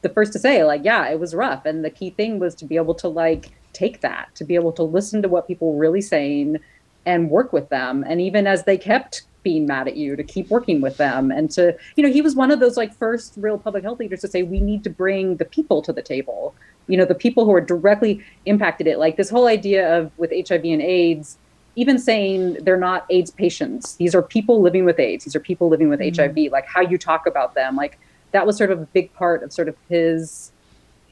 the 0.00 0.08
first 0.08 0.32
to 0.32 0.38
say 0.38 0.64
like 0.64 0.80
yeah 0.82 1.06
it 1.06 1.20
was 1.20 1.34
rough. 1.34 1.66
And 1.66 1.84
the 1.84 1.90
key 1.90 2.10
thing 2.10 2.38
was 2.38 2.54
to 2.56 2.64
be 2.64 2.76
able 2.76 2.94
to 2.94 3.08
like 3.08 3.50
take 3.74 4.00
that 4.00 4.34
to 4.36 4.44
be 4.44 4.54
able 4.54 4.72
to 4.72 4.82
listen 4.82 5.20
to 5.20 5.28
what 5.28 5.46
people 5.46 5.74
were 5.74 5.78
really 5.78 6.00
saying 6.00 6.56
and 7.04 7.28
work 7.28 7.52
with 7.52 7.68
them. 7.68 8.04
And 8.08 8.22
even 8.22 8.46
as 8.46 8.64
they 8.64 8.78
kept 8.78 9.24
being 9.42 9.66
mad 9.66 9.88
at 9.88 9.96
you 9.96 10.16
to 10.16 10.24
keep 10.24 10.48
working 10.48 10.80
with 10.80 10.96
them 10.96 11.30
and 11.30 11.50
to 11.50 11.76
you 11.96 12.02
know 12.02 12.10
he 12.10 12.20
was 12.20 12.34
one 12.34 12.50
of 12.50 12.60
those 12.60 12.76
like 12.76 12.94
first 12.96 13.34
real 13.36 13.58
public 13.58 13.82
health 13.82 13.98
leaders 13.98 14.20
to 14.20 14.28
say 14.28 14.42
we 14.42 14.60
need 14.60 14.84
to 14.84 14.90
bring 14.90 15.36
the 15.36 15.44
people 15.44 15.82
to 15.82 15.92
the 15.92 16.02
table. 16.02 16.54
You 16.86 16.96
know 16.96 17.04
the 17.04 17.14
people 17.14 17.44
who 17.44 17.52
are 17.52 17.60
directly 17.60 18.24
impacted 18.46 18.86
it 18.86 18.98
like 18.98 19.16
this 19.16 19.30
whole 19.30 19.46
idea 19.46 19.98
of 19.98 20.10
with 20.18 20.30
hiv 20.30 20.64
and 20.64 20.82
aids 20.82 21.38
even 21.76 21.98
saying 21.98 22.54
they're 22.62 22.76
not 22.76 23.06
aids 23.10 23.30
patients 23.30 23.94
these 23.96 24.14
are 24.14 24.22
people 24.22 24.60
living 24.60 24.84
with 24.84 24.98
aids 24.98 25.24
these 25.24 25.36
are 25.36 25.40
people 25.40 25.68
living 25.68 25.88
with 25.88 26.00
mm-hmm. 26.00 26.36
hiv 26.36 26.50
like 26.50 26.66
how 26.66 26.80
you 26.80 26.98
talk 26.98 27.26
about 27.26 27.54
them 27.54 27.76
like 27.76 27.98
that 28.32 28.46
was 28.46 28.56
sort 28.56 28.70
of 28.70 28.80
a 28.80 28.86
big 28.86 29.12
part 29.14 29.42
of 29.42 29.52
sort 29.52 29.68
of 29.68 29.76
his 29.88 30.52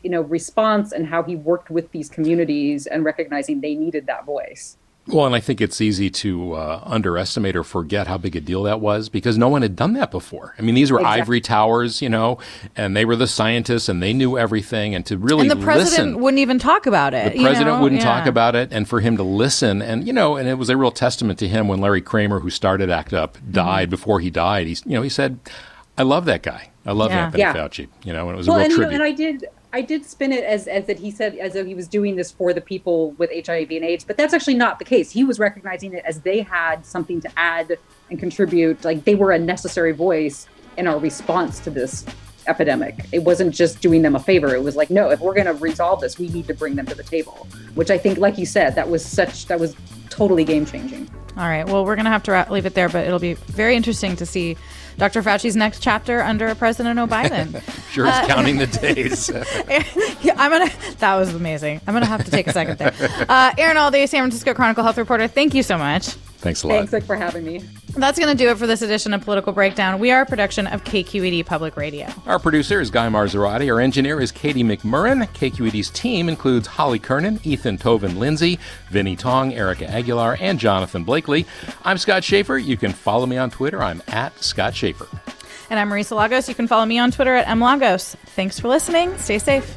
you 0.02 0.10
know 0.10 0.22
response 0.22 0.92
and 0.92 1.06
how 1.06 1.22
he 1.22 1.36
worked 1.36 1.70
with 1.70 1.90
these 1.92 2.08
communities 2.08 2.86
and 2.86 3.04
recognizing 3.04 3.60
they 3.60 3.74
needed 3.74 4.06
that 4.06 4.24
voice 4.24 4.76
Well, 5.08 5.26
and 5.26 5.34
I 5.34 5.40
think 5.40 5.60
it's 5.60 5.80
easy 5.80 6.10
to 6.10 6.52
uh, 6.54 6.82
underestimate 6.84 7.56
or 7.56 7.64
forget 7.64 8.06
how 8.06 8.18
big 8.18 8.36
a 8.36 8.40
deal 8.40 8.62
that 8.64 8.80
was 8.80 9.08
because 9.08 9.38
no 9.38 9.48
one 9.48 9.62
had 9.62 9.74
done 9.74 9.94
that 9.94 10.10
before. 10.10 10.54
I 10.58 10.62
mean, 10.62 10.74
these 10.74 10.92
were 10.92 10.98
Exactly. 10.98 11.20
ivory 11.22 11.40
towers, 11.40 12.02
you 12.02 12.08
know, 12.08 12.38
and 12.76 12.96
they 12.96 13.04
were 13.04 13.16
the 13.16 13.26
scientists 13.26 13.88
and 13.88 14.02
they 14.02 14.12
knew 14.12 14.36
everything. 14.36 14.94
And 14.94 15.06
to 15.06 15.16
really 15.16 15.48
And 15.48 15.50
the 15.50 15.64
president 15.64 16.08
listen, 16.10 16.20
wouldn't 16.22 16.40
even 16.40 16.58
talk 16.58 16.86
about 16.86 17.14
it. 17.14 17.32
the 17.32 17.42
president 17.42 17.76
know? 17.78 17.82
wouldn't 17.82 18.00
Yeah. 18.02 18.06
talk 18.18 18.26
about 18.26 18.54
it, 18.54 18.68
and 18.72 18.86
for 18.88 19.00
him 19.00 19.16
to 19.16 19.22
listen, 19.22 19.80
and 19.80 20.06
you 20.06 20.12
know, 20.12 20.36
and 20.36 20.48
it 20.48 20.54
was 20.58 20.68
a 20.70 20.76
real 20.76 20.90
testament 20.90 21.38
to 21.38 21.48
him 21.48 21.68
when 21.68 21.80
Larry 21.80 22.02
Kramer, 22.02 22.40
who 22.40 22.50
started 22.50 22.90
ACT 22.90 23.12
UP, 23.14 23.38
Mm-hmm. 23.38 23.52
died. 23.52 23.90
Before 23.90 24.20
he 24.20 24.30
died, 24.30 24.66
he's 24.66 24.82
you 24.86 24.92
know 24.94 25.02
he 25.02 25.08
said, 25.08 25.38
"I 25.96 26.02
love 26.02 26.26
that 26.26 26.42
guy. 26.42 26.68
I 26.84 26.92
love 26.92 27.10
Yeah. 27.10 27.24
Anthony 27.26 27.40
Yeah. 27.42 27.54
Fauci." 27.54 27.88
You 28.04 28.12
know, 28.12 28.28
and 28.28 28.34
it 28.34 28.36
was 28.38 28.46
well 28.48 28.56
a 28.56 28.60
real 28.60 28.64
and, 28.66 28.72
you 28.72 28.78
know, 28.78 28.88
tribute. 28.90 28.94
and 28.94 29.02
i 29.02 29.12
did 29.12 29.46
i 29.72 29.80
did 29.80 30.04
spin 30.04 30.32
it 30.32 30.44
as 30.44 30.66
as 30.66 30.86
that 30.86 30.98
he 30.98 31.10
said 31.10 31.34
as 31.36 31.54
though 31.54 31.64
he 31.64 31.74
was 31.74 31.88
doing 31.88 32.16
this 32.16 32.30
for 32.30 32.52
the 32.52 32.60
people 32.60 33.12
with 33.12 33.30
hiv 33.46 33.70
and 33.70 33.84
aids 33.84 34.04
but 34.04 34.16
that's 34.16 34.34
actually 34.34 34.54
not 34.54 34.78
the 34.78 34.84
case 34.84 35.10
he 35.10 35.24
was 35.24 35.38
recognizing 35.38 35.92
it 35.92 36.02
as 36.04 36.20
they 36.20 36.40
had 36.40 36.84
something 36.84 37.20
to 37.20 37.30
add 37.36 37.78
and 38.10 38.18
contribute 38.18 38.82
like 38.84 39.04
they 39.04 39.14
were 39.14 39.32
a 39.32 39.38
necessary 39.38 39.92
voice 39.92 40.46
in 40.76 40.86
our 40.86 40.98
response 40.98 41.58
to 41.58 41.70
this 41.70 42.06
epidemic. 42.48 43.04
It 43.12 43.20
wasn't 43.20 43.54
just 43.54 43.80
doing 43.80 44.02
them 44.02 44.16
a 44.16 44.20
favor. 44.20 44.54
It 44.54 44.62
was 44.62 44.74
like, 44.74 44.90
no, 44.90 45.10
if 45.10 45.20
we're 45.20 45.34
going 45.34 45.46
to 45.46 45.52
resolve 45.52 46.00
this, 46.00 46.18
we 46.18 46.28
need 46.28 46.46
to 46.48 46.54
bring 46.54 46.74
them 46.74 46.86
to 46.86 46.94
the 46.94 47.02
table. 47.02 47.46
Which 47.74 47.90
I 47.90 47.98
think, 47.98 48.18
like 48.18 48.38
you 48.38 48.46
said, 48.46 48.74
that 48.74 48.88
was 48.88 49.04
such 49.04 49.46
that 49.46 49.60
was 49.60 49.76
totally 50.08 50.44
game 50.44 50.66
changing. 50.66 51.08
All 51.36 51.44
right. 51.44 51.64
Well, 51.64 51.84
we're 51.84 51.94
going 51.94 52.06
to 52.06 52.10
have 52.10 52.24
to 52.24 52.46
leave 52.50 52.66
it 52.66 52.74
there, 52.74 52.88
but 52.88 53.06
it'll 53.06 53.20
be 53.20 53.34
very 53.34 53.76
interesting 53.76 54.16
to 54.16 54.26
see 54.26 54.56
Dr. 54.98 55.22
Fauci's 55.22 55.56
next 55.56 55.80
chapter 55.80 56.20
under 56.20 56.54
President 56.54 56.98
Biden. 57.08 57.62
sure 57.92 58.06
is 58.06 58.12
uh, 58.12 58.26
counting 58.26 58.58
the 58.58 58.66
days. 58.94 59.30
yeah, 60.20 60.34
I'm 60.36 60.50
gonna. 60.50 60.70
That 60.98 61.14
was 61.16 61.34
amazing. 61.34 61.80
I'm 61.86 61.94
gonna 61.94 62.06
have 62.06 62.24
to 62.24 62.30
take 62.30 62.48
a 62.48 62.52
second 62.52 62.78
there. 62.78 62.92
Uh, 63.28 63.52
Erin 63.56 63.76
Allday, 63.76 64.08
San 64.08 64.22
Francisco 64.22 64.54
Chronicle 64.54 64.82
health 64.82 64.98
reporter. 64.98 65.28
Thank 65.28 65.54
you 65.54 65.62
so 65.62 65.78
much. 65.78 66.16
Thanks 66.38 66.62
a 66.62 66.68
lot. 66.68 66.88
Thanks 66.88 67.04
for 67.06 67.16
having 67.16 67.44
me. 67.44 67.64
That's 67.96 68.16
going 68.16 68.30
to 68.30 68.36
do 68.36 68.48
it 68.48 68.58
for 68.58 68.68
this 68.68 68.80
edition 68.80 69.12
of 69.12 69.22
Political 69.24 69.52
Breakdown. 69.54 69.98
We 69.98 70.12
are 70.12 70.22
a 70.22 70.26
production 70.26 70.68
of 70.68 70.84
KQED 70.84 71.44
Public 71.44 71.76
Radio. 71.76 72.06
Our 72.26 72.38
producer 72.38 72.80
is 72.80 72.90
Guy 72.92 73.08
Marzorati. 73.08 73.72
Our 73.72 73.80
engineer 73.80 74.20
is 74.20 74.30
Katie 74.30 74.62
McMurran. 74.62 75.26
KQED's 75.26 75.90
team 75.90 76.28
includes 76.28 76.68
Holly 76.68 77.00
Kernan, 77.00 77.40
Ethan 77.42 77.76
Tovin 77.76 78.18
Lindsay, 78.18 78.60
Vinnie 78.90 79.16
Tong, 79.16 79.52
Erica 79.52 79.90
Aguilar, 79.90 80.36
and 80.40 80.60
Jonathan 80.60 81.02
Blakely. 81.02 81.44
I'm 81.82 81.98
Scott 81.98 82.22
Shafer. 82.22 82.56
You 82.56 82.76
can 82.76 82.92
follow 82.92 83.26
me 83.26 83.36
on 83.36 83.50
Twitter. 83.50 83.82
I'm 83.82 84.00
at 84.06 84.40
Scott 84.42 84.76
Shafer. 84.76 85.08
And 85.70 85.80
I'm 85.80 85.90
Marisa 85.90 86.16
Lagos. 86.16 86.48
You 86.48 86.54
can 86.54 86.68
follow 86.68 86.86
me 86.86 86.98
on 86.98 87.10
Twitter 87.10 87.34
at 87.34 87.46
mlagos. 87.48 88.14
Thanks 88.36 88.60
for 88.60 88.68
listening. 88.68 89.18
Stay 89.18 89.40
safe. 89.40 89.76